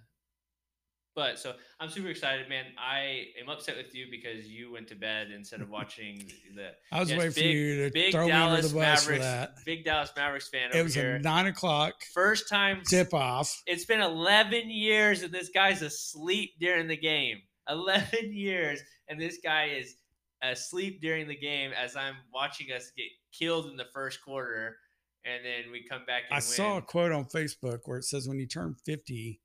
But 1.15 1.37
so 1.39 1.53
I'm 1.79 1.89
super 1.89 2.07
excited, 2.07 2.47
man. 2.47 2.65
I 2.77 3.25
am 3.41 3.49
upset 3.49 3.75
with 3.75 3.93
you 3.93 4.05
because 4.09 4.47
you 4.47 4.71
went 4.71 4.87
to 4.89 4.95
bed 4.95 5.29
instead 5.35 5.59
of 5.61 5.69
watching 5.77 6.31
the. 6.55 6.71
I 6.91 6.99
was 7.01 7.09
yes, 7.09 7.19
waiting 7.19 7.33
big, 7.33 7.43
for 7.43 7.49
you 7.49 7.83
to 7.85 7.91
big 7.91 8.11
throw 8.13 8.25
me 8.27 8.31
under 8.31 8.55
Dallas 8.55 8.71
the 8.71 8.77
bus 8.79 9.03
for 9.03 9.11
Mavericks, 9.11 9.25
that. 9.25 9.55
Big 9.65 9.83
Dallas 9.83 10.11
Mavericks 10.15 10.47
fan 10.49 10.69
It 10.69 10.75
over 10.75 10.83
was 10.83 10.95
here. 10.95 11.15
a 11.15 11.19
nine 11.19 11.47
o'clock 11.47 11.95
First 12.13 12.47
time 12.47 12.81
tip 12.87 13.13
off. 13.13 13.61
It's 13.67 13.85
been 13.85 13.99
11 14.01 14.69
years 14.69 15.21
and 15.23 15.33
this 15.33 15.49
guy's 15.49 15.81
asleep 15.81 16.51
during 16.59 16.87
the 16.87 16.97
game. 16.97 17.39
11 17.69 18.31
years 18.33 18.79
and 19.09 19.19
this 19.19 19.39
guy 19.43 19.65
is 19.77 19.95
asleep 20.41 21.01
during 21.01 21.27
the 21.27 21.35
game 21.35 21.71
as 21.77 21.95
I'm 21.95 22.15
watching 22.33 22.71
us 22.71 22.91
get 22.95 23.05
killed 23.37 23.67
in 23.67 23.75
the 23.77 23.85
first 23.93 24.23
quarter, 24.23 24.77
and 25.25 25.45
then 25.45 25.71
we 25.71 25.83
come 25.87 26.01
back. 26.05 26.23
and 26.29 26.33
I 26.33 26.37
win. 26.37 26.41
saw 26.41 26.77
a 26.77 26.81
quote 26.81 27.11
on 27.11 27.25
Facebook 27.25 27.79
where 27.85 27.97
it 27.97 28.03
says 28.05 28.27
when 28.27 28.39
you 28.39 28.47
turn 28.47 28.75
50, 28.85 29.39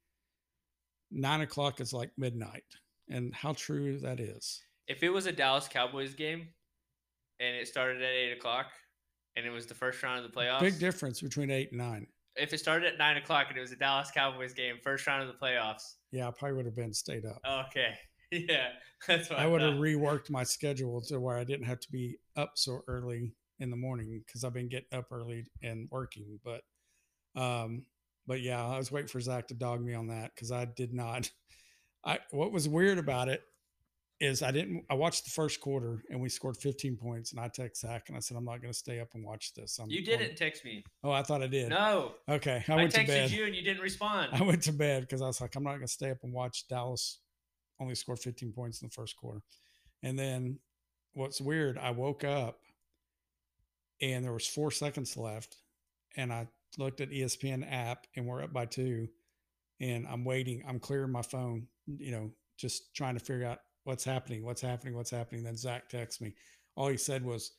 nine 1.11 1.41
o'clock 1.43 1.81
is 1.81 1.93
like 1.93 2.11
midnight. 2.17 2.65
And 3.09 3.33
how 3.35 3.53
true 3.53 3.99
that 4.01 4.19
is. 4.19 4.61
If 4.89 5.03
it 5.05 5.11
was 5.11 5.27
a 5.27 5.33
Dallas 5.33 5.69
Cowboys 5.69 6.15
game, 6.15 6.49
and 7.39 7.57
it 7.57 7.69
started 7.69 8.03
at 8.03 8.09
eight 8.09 8.33
o'clock, 8.33 8.67
and 9.37 9.47
it 9.47 9.51
was 9.51 9.67
the 9.67 9.75
first 9.75 10.03
round 10.03 10.25
of 10.25 10.31
the 10.31 10.37
playoffs, 10.37 10.61
Big 10.61 10.79
difference 10.81 11.21
between 11.21 11.51
eight 11.51 11.71
and 11.71 11.79
nine. 11.79 12.07
if 12.37 12.53
it 12.53 12.59
started 12.59 12.93
at 12.93 12.99
nine 12.99 13.17
o'clock 13.17 13.47
and 13.49 13.57
it 13.59 13.61
was 13.61 13.71
a 13.73 13.77
Dallas 13.77 14.11
Cowboys 14.12 14.55
game, 14.55 14.77
first 14.83 15.07
round 15.07 15.23
of 15.23 15.29
the 15.29 15.35
playoffs, 15.47 15.95
Yeah, 16.11 16.27
I 16.29 16.31
probably 16.33 16.57
would 16.57 16.67
have 16.67 16.75
been 16.75 16.93
stayed 16.95 17.25
up. 17.27 17.39
okay, 17.69 17.95
yeah, 18.33 18.71
that's 19.07 19.31
what 19.31 19.39
I 19.39 19.47
would 19.47 19.61
have 19.61 19.75
reworked 19.75 20.31
my 20.31 20.43
schedule 20.43 21.01
to 21.03 21.21
where 21.21 21.37
I 21.37 21.45
didn't 21.45 21.67
have 21.67 21.79
to 21.81 21.91
be 21.93 22.17
up 22.37 22.53
so 22.57 22.81
early 22.89 23.35
in 23.59 23.71
the 23.71 23.77
morning 23.77 24.23
because 24.27 24.45
I've 24.45 24.53
been 24.55 24.69
getting 24.69 24.99
up 24.99 25.07
early 25.11 25.45
and 25.62 25.88
working. 25.90 26.38
But, 26.45 26.62
um, 27.40 27.85
but 28.27 28.40
yeah, 28.40 28.64
I 28.64 28.79
was 28.79 28.90
waiting 28.92 29.09
for 29.09 29.21
Zach 29.21 29.49
to 29.49 29.55
dog 29.55 29.81
me 29.81 29.95
on 29.95 30.09
that 30.09 30.33
because 30.35 30.53
I 30.53 30.64
did 30.64 30.92
not. 30.92 31.31
I 32.05 32.21
what 32.31 32.53
was 32.53 32.69
weird 32.69 32.99
about 32.99 33.29
it 33.29 33.42
is 34.21 34.42
I 34.42 34.51
didn't. 34.51 34.85
I 34.88 34.95
watched 34.95 35.25
the 35.25 35.31
first 35.31 35.61
quarter 35.61 36.03
and 36.09 36.21
we 36.21 36.29
scored 36.29 36.57
15 36.57 36.97
points, 36.97 37.33
and 37.33 37.40
I 37.40 37.49
text 37.49 37.83
Zach 37.83 38.05
and 38.09 38.16
I 38.16 38.21
said 38.21 38.37
I'm 38.37 38.45
not 38.45 38.62
going 38.62 38.73
to 38.73 38.79
stay 38.79 39.01
up 39.01 39.09
and 39.14 39.25
watch 39.25 39.53
this. 39.55 39.79
I'm 39.79 39.90
You 39.90 40.05
didn't 40.05 40.37
text 40.37 40.64
me. 40.64 40.85
Oh, 41.03 41.11
I 41.11 41.23
thought 41.23 41.42
I 41.42 41.49
did. 41.49 41.69
No, 41.71 42.12
Okay, 42.29 42.64
I 42.69 42.73
I, 42.73 42.77
went 42.77 42.92
to 42.92 43.01
texted 43.01 43.07
bed. 43.07 43.31
you 43.31 43.45
and 43.45 43.55
you 43.55 43.62
didn't 43.62 43.83
respond. 43.83 44.31
I 44.33 44.42
went 44.42 44.62
to 44.62 44.73
bed 44.73 45.03
because 45.03 45.21
I 45.21 45.27
was 45.27 45.40
like, 45.40 45.55
I'm 45.57 45.64
not 45.64 45.71
going 45.71 45.83
to 45.83 45.88
stay 45.88 46.11
up 46.11 46.19
and 46.23 46.33
watch 46.33 46.66
Dallas 46.69 47.19
only 47.81 47.95
score 47.95 48.16
15 48.16 48.53
points 48.53 48.81
in 48.81 48.88
the 48.88 48.92
first 48.92 49.16
quarter. 49.16 49.42
And 50.03 50.19
then 50.19 50.61
what's 51.12 51.40
weird, 51.40 51.77
I 51.77 51.90
woke 51.90 52.25
up 52.25 52.59
and 54.01 54.25
there 54.25 54.33
was 54.33 54.47
four 54.47 54.71
seconds 54.71 55.17
left. 55.17 55.57
And 56.17 56.33
I 56.33 56.49
looked 56.79 57.01
at 57.01 57.11
ESPN 57.11 57.67
app 57.71 58.07
and 58.17 58.27
we're 58.27 58.43
up 58.43 58.53
by 58.53 58.67
two. 58.67 59.09
And 59.81 60.07
I'm 60.07 60.25
waiting. 60.25 60.63
I'm 60.67 60.79
clearing 60.81 61.13
my 61.13 61.23
phone, 61.23 61.67
you 61.87 62.11
know, 62.13 62.31
just 62.59 62.95
trying 62.95 63.15
to 63.19 63.25
figure 63.25 63.47
out 63.47 63.59
what's 63.85 64.05
happening, 64.05 64.43
what's 64.45 64.63
happening, 64.63 64.95
what's 64.97 65.11
happening. 65.11 65.45
Then 65.45 65.57
Zach 65.57 65.89
texts 65.89 66.21
me. 66.21 66.35
All 66.77 66.89
he 66.89 66.97
said 66.97 67.23
was 67.25 67.53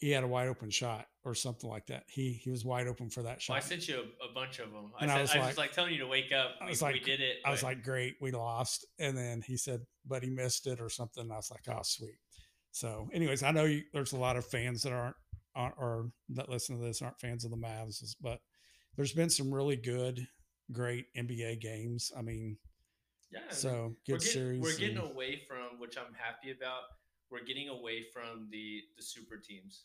he 0.00 0.10
had 0.10 0.24
a 0.24 0.26
wide 0.26 0.48
open 0.48 0.68
shot 0.70 1.06
or 1.24 1.34
something 1.34 1.68
like 1.70 1.86
that. 1.86 2.04
He 2.06 2.32
he 2.42 2.50
was 2.50 2.64
wide 2.64 2.86
open 2.86 3.08
for 3.10 3.22
that 3.22 3.42
Well, 3.48 3.56
I 3.56 3.60
sent 3.60 3.88
you 3.88 3.96
a, 3.96 4.30
a 4.30 4.34
bunch 4.34 4.58
of 4.58 4.72
them. 4.72 4.92
I, 4.98 5.02
And 5.04 5.10
I 5.10 5.24
said, 5.24 5.36
I, 5.36 5.40
was 5.40 5.48
was, 5.48 5.56
like- 5.56 5.56
like 5.68 5.72
telling 5.72 5.92
you 5.92 6.00
to 6.00 6.06
wake 6.06 6.32
up. 6.32 6.52
I 6.60 6.64
We, 6.66 6.70
was 6.70 6.82
we 6.82 6.88
like- 6.92 7.02
did 7.04 7.20
it. 7.20 7.36
I 7.46 7.50
was 7.50 7.62
like, 7.62 7.82
great, 7.82 8.16
we 8.20 8.30
lost. 8.30 8.84
And 8.98 9.16
then 9.16 9.42
he 9.42 9.56
said, 9.56 9.80
but 10.06 10.22
he 10.22 10.28
missed 10.30 10.66
it 10.66 10.80
or 10.80 10.88
something. 10.90 11.30
I 11.30 11.36
was 11.36 11.50
like, 11.50 11.62
oh, 11.74 11.80
sweet. 11.82 12.16
So, 12.72 13.08
anyways, 13.12 13.42
I 13.42 13.52
know 13.52 13.64
you, 13.64 13.82
there's 13.92 14.12
a 14.12 14.18
lot 14.18 14.36
of 14.36 14.44
fans 14.44 14.82
that 14.82 14.92
aren't, 14.92 15.16
aren't 15.54 15.74
or 15.78 16.10
that 16.30 16.48
listen 16.48 16.76
to 16.78 16.84
this 16.84 17.02
aren't 17.02 17.20
fans 17.20 17.44
of 17.44 17.50
the 17.50 17.56
Mavs, 17.56 18.02
but 18.20 18.40
there's 18.96 19.12
been 19.12 19.30
some 19.30 19.52
really 19.52 19.76
good, 19.76 20.26
great 20.72 21.06
NBA 21.16 21.60
games. 21.60 22.12
I 22.16 22.22
mean, 22.22 22.56
yeah. 23.30 23.40
I 23.40 23.42
mean, 23.42 23.52
so 23.52 23.72
we're 23.72 23.88
good 24.16 24.20
getting, 24.20 24.32
series. 24.32 24.62
We're 24.62 24.76
getting 24.76 24.98
and- 24.98 25.10
away 25.10 25.42
from 25.48 25.78
which 25.78 25.96
I'm 25.98 26.14
happy 26.14 26.50
about. 26.50 26.82
We're 27.30 27.44
getting 27.44 27.68
away 27.68 28.04
from 28.12 28.48
the 28.50 28.82
the 28.96 29.02
super 29.02 29.36
teams. 29.38 29.84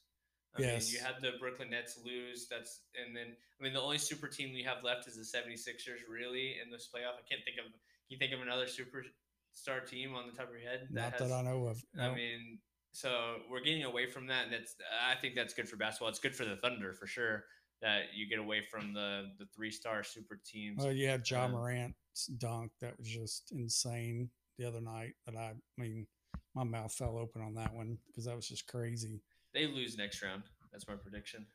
I 0.58 0.62
Yes. 0.64 0.88
mean, 0.88 0.96
you 0.96 1.06
had 1.06 1.22
the 1.22 1.38
Brooklyn 1.40 1.70
Nets 1.70 2.00
lose. 2.04 2.48
That's 2.48 2.82
and 2.96 3.16
then 3.16 3.36
I 3.60 3.64
mean 3.64 3.74
the 3.74 3.82
only 3.82 3.98
super 4.00 4.28
team 4.28 4.54
we 4.54 4.64
have 4.64 4.84
left 4.84 5.08
is 5.08 5.16
the 5.16 5.24
76ers 5.38 6.08
really 6.10 6.58
in 6.64 6.70
this 6.72 6.90
playoff. 6.94 7.14
I 7.18 7.26
can't 7.30 7.44
think 7.46 7.58
of. 7.60 7.66
Can 7.66 7.74
you 8.10 8.18
think 8.18 8.34
of 8.34 8.42
another 8.42 8.66
superstar 8.66 9.88
team 9.88 10.16
on 10.16 10.26
the 10.28 10.34
top 10.34 10.48
of 10.50 10.54
your 10.60 10.70
head? 10.70 10.88
not 10.92 11.12
has- 11.14 11.30
that 11.30 11.32
I 11.34 11.42
know 11.44 11.68
of. 11.68 11.84
I 12.00 12.14
mean, 12.14 12.60
so 12.91 13.36
we're 13.49 13.62
getting 13.62 13.84
away 13.84 14.08
from 14.08 14.28
that, 14.28 14.45
and 14.45 14.54
that's 14.54 14.75
I 15.08 15.15
think 15.15 15.36
that's 15.36 15.54
good 15.54 15.69
for 15.69 15.78
basketball. 15.78 16.10
It's 16.10 16.19
good 16.19 16.36
for 16.36 16.45
the 16.45 16.56
Thunder 16.58 16.93
for 16.93 17.08
sure 17.08 17.45
that 17.82 18.06
you 18.13 18.28
get 18.28 18.39
away 18.39 18.62
from 18.62 18.93
the 18.93 19.32
the 19.38 19.45
three 19.56 19.71
star 19.71 20.04
super 20.04 20.39
teams. 20.45 20.84
well, 20.84 20.91
you 20.91 21.08
had 21.08 21.23
John 21.23 21.45
um, 21.45 21.52
Morant's 21.52 22.28
dunk 22.38 22.71
that 22.82 22.97
was 22.97 23.08
just 23.08 23.52
insane 23.52 24.30
the 24.58 24.67
other 24.67 24.82
night. 24.82 25.13
That 25.25 25.36
I, 25.36 25.52
I 25.52 25.82
mean, 25.82 26.08
my 26.56 26.63
mouth 26.63 26.93
fell 26.93 27.17
open 27.17 27.41
on 27.41 27.54
that 27.56 27.73
one 27.73 27.97
because 28.08 28.25
that 28.25 28.36
was 28.36 28.47
just 28.47 28.67
crazy. 28.67 29.21
They 29.54 29.67
lose 29.67 29.97
next 29.97 30.21
round. 30.21 30.43
That's 30.71 30.88
my 30.88 30.95
prediction. 30.95 31.45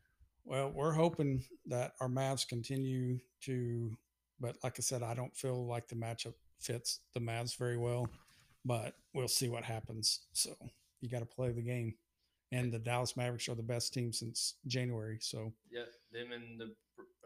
Well, 0.44 0.70
we're 0.74 0.92
hoping 0.92 1.44
that 1.66 1.92
our 2.00 2.08
Mavs 2.08 2.46
continue 2.46 3.18
to, 3.42 3.96
but 4.40 4.56
like 4.62 4.74
I 4.78 4.82
said, 4.82 5.02
I 5.02 5.14
don't 5.14 5.34
feel 5.34 5.66
like 5.66 5.88
the 5.88 5.94
matchup 5.94 6.34
fits 6.60 7.00
the 7.14 7.20
Mavs 7.20 7.56
very 7.56 7.78
well, 7.78 8.08
but 8.64 8.94
we'll 9.14 9.28
see 9.28 9.48
what 9.48 9.64
happens. 9.64 10.20
So 10.32 10.50
you 11.04 11.10
got 11.10 11.20
to 11.20 11.26
play 11.26 11.52
the 11.52 11.62
game. 11.62 11.94
And 12.52 12.72
the 12.72 12.78
Dallas 12.78 13.16
Mavericks 13.16 13.48
are 13.48 13.54
the 13.54 13.62
best 13.62 13.92
team 13.92 14.12
since 14.12 14.54
January. 14.66 15.18
So, 15.20 15.52
Yeah, 15.70 15.82
them 16.12 16.32
and 16.32 16.58
the 16.60 16.74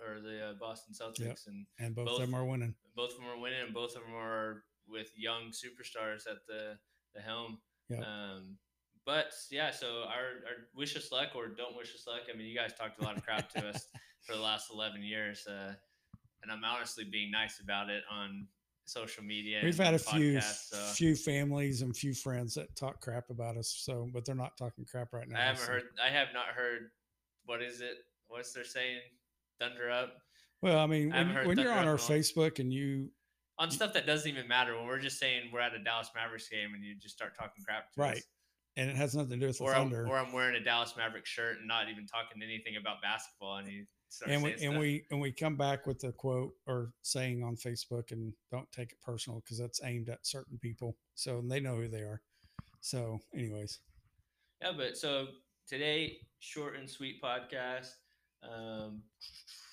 or 0.07 0.21
the 0.21 0.51
uh, 0.51 0.53
Boston 0.61 0.95
Celtics, 0.95 1.47
and 1.47 1.67
and 1.79 1.95
both, 1.95 2.07
Both- 2.07 2.21
of 2.21 2.27
them 2.27 2.35
are 2.35 2.45
winning. 2.45 2.75
both 2.97 3.11
of 3.13 3.17
them 3.19 3.27
are 3.27 3.39
winning, 3.39 3.61
and 3.65 3.75
both 3.75 3.95
of 3.97 4.03
them 4.03 4.15
are 4.15 4.65
with 4.89 5.11
young 5.17 5.51
superstars 5.53 6.27
at 6.31 6.39
the 6.49 6.79
the 7.15 7.21
helm. 7.21 7.59
Yep. 7.91 8.03
Um, 8.05 8.57
but 9.05 9.33
yeah, 9.51 9.71
so 9.71 10.05
our, 10.09 10.45
our 10.47 10.57
wish 10.75 10.97
us 10.97 11.11
luck 11.13 11.31
or 11.35 11.49
don't 11.49 11.77
wish 11.77 11.95
us 11.95 12.05
luck. 12.07 12.23
I 12.33 12.37
mean, 12.37 12.47
you 12.47 12.57
guys 12.57 12.73
talked 12.75 13.01
a 13.01 13.05
lot 13.05 13.17
of 13.17 13.25
crap 13.25 13.51
to 13.55 13.67
us 13.67 13.87
for 14.27 14.35
the 14.35 14.41
last 14.43 14.71
eleven 14.73 15.03
years, 15.03 15.47
uh, 15.47 15.73
and 16.43 16.51
I'm 16.53 16.65
honestly 16.65 17.05
being 17.05 17.31
nice 17.31 17.61
about 17.61 17.91
it 17.91 18.03
on 18.11 18.47
social 18.89 19.23
media. 19.25 19.61
We've 19.63 19.77
had 19.79 19.95
a 19.95 19.99
few 19.99 20.41
so 20.41 20.77
few 20.95 21.15
families 21.15 21.83
and 21.83 21.97
few 21.97 22.15
friends 22.15 22.55
that 22.55 22.75
talk 22.77 23.01
crap 23.01 23.31
about 23.31 23.57
us. 23.57 23.75
So, 23.81 24.09
but 24.13 24.25
they're 24.25 24.35
not 24.35 24.57
talking 24.57 24.85
crap 24.85 25.13
right 25.13 25.29
now. 25.29 25.39
I 25.39 25.43
haven't 25.45 25.63
so- 25.63 25.73
heard. 25.73 25.83
I 26.05 26.09
have 26.11 26.29
not 26.35 26.47
heard. 26.47 26.91
What 27.45 27.63
is 27.63 27.81
it? 27.81 27.99
What's 28.29 28.53
they're 28.53 28.65
saying? 28.65 29.01
Thunder 29.61 29.91
up 29.91 30.15
Well, 30.63 30.79
I 30.79 30.87
mean, 30.87 31.13
I 31.13 31.25
when, 31.25 31.49
when 31.49 31.59
you're 31.59 31.73
on 31.73 31.89
our. 31.89 31.97
Facebook 31.97 32.59
and 32.61 32.73
you 32.73 33.11
on 33.59 33.71
stuff 33.73 33.93
that 33.95 34.07
doesn't 34.07 34.31
even 34.31 34.47
matter. 34.47 34.77
When 34.77 34.87
we're 34.87 35.01
just 35.01 35.19
saying 35.19 35.51
we're 35.53 35.59
at 35.61 35.75
a 35.75 35.81
Dallas 35.83 36.11
Mavericks 36.15 36.49
game 36.49 36.75
and 36.75 36.85
you 36.85 36.95
just 36.95 37.17
start 37.17 37.35
talking 37.37 37.65
crap 37.65 37.91
to 37.93 38.01
Right. 38.01 38.17
us. 38.19 38.23
and 38.77 38.89
it 38.89 38.95
has 38.97 39.17
nothing 39.17 39.31
to 39.31 39.37
do 39.39 39.47
with 39.49 39.59
the 39.59 39.65
or 39.65 39.75
I'm, 39.75 39.91
Thunder. 39.91 40.07
or 40.07 40.17
I'm 40.17 40.33
wearing 40.33 40.55
a 40.55 40.63
Dallas 40.63 40.95
Mavericks 40.97 41.29
shirt 41.29 41.59
and 41.59 41.67
not 41.67 41.89
even 41.89 42.07
talking 42.07 42.41
anything 42.41 42.77
about 42.77 43.03
basketball, 43.03 43.57
and 43.57 43.67
you 43.67 43.85
and 44.27 44.43
we 44.43 44.53
and 44.53 44.61
stuff. 44.61 44.79
we 44.79 45.05
and 45.11 45.21
we 45.21 45.33
come 45.33 45.57
back 45.57 45.87
with 45.87 46.03
a 46.05 46.13
quote 46.13 46.53
or 46.67 46.93
saying 47.03 47.43
on 47.43 47.57
Facebook 47.57 48.11
and 48.11 48.33
don't 48.51 48.71
take 48.73 48.93
it 48.93 49.01
personal 49.03 49.41
because 49.41 49.59
that's 49.59 49.81
aimed 49.85 50.09
at 50.09 50.27
certain 50.27 50.59
people 50.59 50.97
so 51.15 51.43
they 51.47 51.61
know 51.61 51.77
who 51.77 51.89
they 51.89 52.01
are. 52.01 52.21
So, 52.81 53.19
anyways, 53.35 53.81
yeah, 54.63 54.73
but 54.77 54.97
so 54.97 55.29
today, 55.67 56.19
short 56.41 56.77
and 56.77 56.89
sweet 56.89 57.23
podcast. 57.23 57.91
Um, 58.43 59.03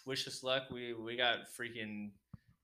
wish 0.06 0.28
us 0.28 0.44
luck. 0.44 0.64
We 0.72 0.94
we 0.94 1.16
got 1.16 1.48
freaking 1.58 2.12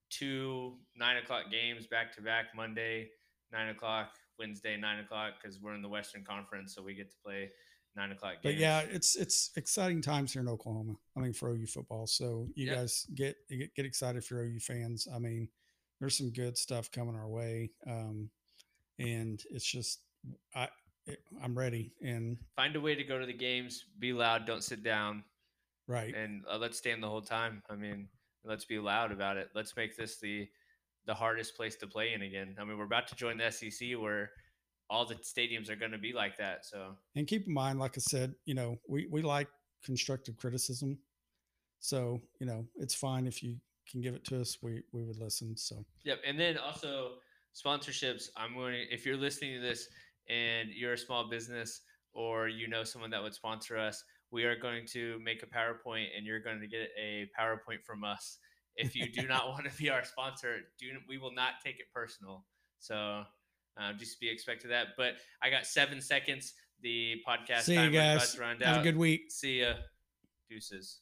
two 0.10 0.78
nine 0.96 1.18
o'clock 1.18 1.52
games 1.52 1.88
back 1.88 2.14
to 2.16 2.22
back. 2.22 2.48
Monday 2.56 3.10
nine 3.52 3.70
o'clock, 3.70 4.12
Wednesday 4.40 4.78
nine 4.78 5.00
o'clock 5.00 5.34
because 5.42 5.60
we're 5.62 5.74
in 5.74 5.82
the 5.82 5.90
Western 5.90 6.24
Conference, 6.24 6.76
so 6.76 6.82
we 6.82 6.94
get 6.94 7.10
to 7.12 7.18
play 7.24 7.52
nine 7.96 8.12
o'clock 8.12 8.34
games. 8.42 8.44
but 8.44 8.56
yeah, 8.56 8.80
it's 8.90 9.16
it's 9.16 9.52
exciting 9.56 10.02
times 10.02 10.34
here 10.34 10.42
in 10.42 10.48
Oklahoma. 10.50 10.94
I 11.16 11.20
mean, 11.20 11.34
for 11.34 11.50
OU 11.50 11.68
football. 11.68 12.08
So 12.08 12.48
you 12.56 12.68
Yeah. 12.68 12.76
guys 12.76 13.06
get 13.16 13.36
get 13.50 13.74
get 13.76 13.86
excited 13.86 14.24
for 14.24 14.42
OU 14.42 14.60
fans. 14.60 15.08
I 15.14 15.20
mean, 15.20 15.50
there's 16.00 16.18
some 16.18 16.32
good 16.32 16.58
stuff 16.58 16.92
coming 16.92 17.16
our 17.16 17.28
way, 17.30 17.72
um, 17.88 18.30
and 19.00 19.42
it's 19.52 19.66
just 19.66 20.02
I 20.56 20.70
it, 21.06 21.20
I'm 21.42 21.58
ready 21.58 21.94
and 22.02 22.38
find 22.56 22.76
a 22.76 22.82
way 22.82 22.96
to 22.96 23.04
go 23.04 23.20
to 23.20 23.26
the 23.26 23.34
games. 23.34 23.86
Be 24.00 24.14
loud. 24.14 24.46
Don't 24.46 24.64
sit 24.64 24.84
down. 24.84 25.24
right. 25.88 26.14
and 26.16 26.44
uh, 26.50 26.58
let's 26.58 26.78
stand 26.78 27.02
the 27.04 27.10
whole 27.10 27.22
time. 27.24 27.64
I 27.70 27.76
mean, 27.76 28.08
let's 28.46 28.66
be 28.66 28.78
loud 28.80 29.12
about 29.12 29.36
it. 29.38 29.50
Let's 29.56 29.76
make 29.76 29.98
this 29.98 30.18
the 30.20 30.48
the 31.08 31.14
hardest 31.16 31.56
place 31.58 31.76
to 31.78 31.88
play 31.88 32.14
in 32.14 32.22
again. 32.22 32.56
I 32.60 32.64
mean, 32.64 32.78
we're 32.78 32.86
about 32.86 33.08
to 33.08 33.16
join 33.16 33.38
the 33.38 33.50
SEC 33.52 33.94
where 34.00 34.30
all 34.92 35.06
the 35.06 35.16
stadiums 35.16 35.70
are 35.70 35.76
going 35.78 35.94
to 35.94 35.98
be 35.98 36.12
like 36.12 36.38
that. 36.38 36.66
So 36.66 36.90
And 37.16 37.26
keep 37.26 37.48
in 37.48 37.54
mind, 37.54 37.80
like 37.80 37.98
I 37.98 38.02
said, 38.02 38.36
you 38.46 38.54
know, 38.54 38.78
we, 38.90 39.08
we 39.10 39.22
like 39.22 39.48
constructive 39.86 40.36
criticism. 40.36 41.00
So, 41.80 42.22
you 42.40 42.46
know, 42.46 42.66
it's 42.76 42.94
fine 42.94 43.26
if 43.26 43.42
you 43.42 43.56
can 43.90 44.02
give 44.02 44.14
it 44.14 44.26
to 44.26 44.42
us. 44.42 44.58
We, 44.62 44.84
we 44.92 45.04
would 45.04 45.18
listen. 45.18 45.56
So, 45.56 45.86
yep. 46.04 46.20
And 46.28 46.38
then 46.38 46.58
also 46.58 47.14
sponsorships. 47.56 48.26
I'm 48.36 48.54
going. 48.54 48.74
to 48.74 48.94
If 48.94 49.06
you're 49.06 49.16
listening 49.16 49.62
to 49.62 49.62
this 49.66 49.88
and 50.30 50.70
you're 50.70 50.94
a 50.94 50.98
small 50.98 51.30
business 51.30 51.82
or 52.14 52.50
you 52.50 52.68
know 52.68 52.84
someone 52.84 53.12
that 53.12 53.24
would 53.24 53.34
sponsor 53.34 53.78
us, 53.78 54.04
we 54.30 54.44
are 54.44 54.60
going 54.60 54.86
to 54.88 55.20
make 55.24 55.42
a 55.42 55.46
PowerPoint, 55.46 56.08
and 56.16 56.26
you're 56.26 56.42
going 56.42 56.60
to 56.60 56.68
get 56.68 56.90
a 57.02 57.30
PowerPoint 57.40 57.84
from 57.86 58.04
us. 58.04 58.40
if 58.76 58.94
you 58.94 59.10
do 59.12 59.26
not 59.26 59.48
want 59.50 59.72
to 59.72 59.78
be 59.78 59.90
our 59.90 60.04
sponsor, 60.04 60.58
do 60.78 60.88
we 61.08 61.18
will 61.18 61.34
not 61.34 61.54
take 61.64 61.80
it 61.80 61.86
personal. 61.94 62.46
So 62.80 63.24
uh, 63.78 63.94
just 63.94 64.20
be 64.20 64.30
expected 64.30 64.72
that. 64.72 64.88
But 64.98 65.14
I 65.42 65.50
got 65.50 65.66
seven 65.66 66.02
seconds. 66.02 66.54
The 66.82 67.22
podcast 67.28 67.62
See 67.62 67.76
you 67.80 67.92
guys. 67.92 68.36
Have 68.66 68.82
a 68.82 68.84
good 68.84 68.98
week. 68.98 69.30
See 69.30 69.62
ya. 69.62 69.74
Deuces. 70.50 71.00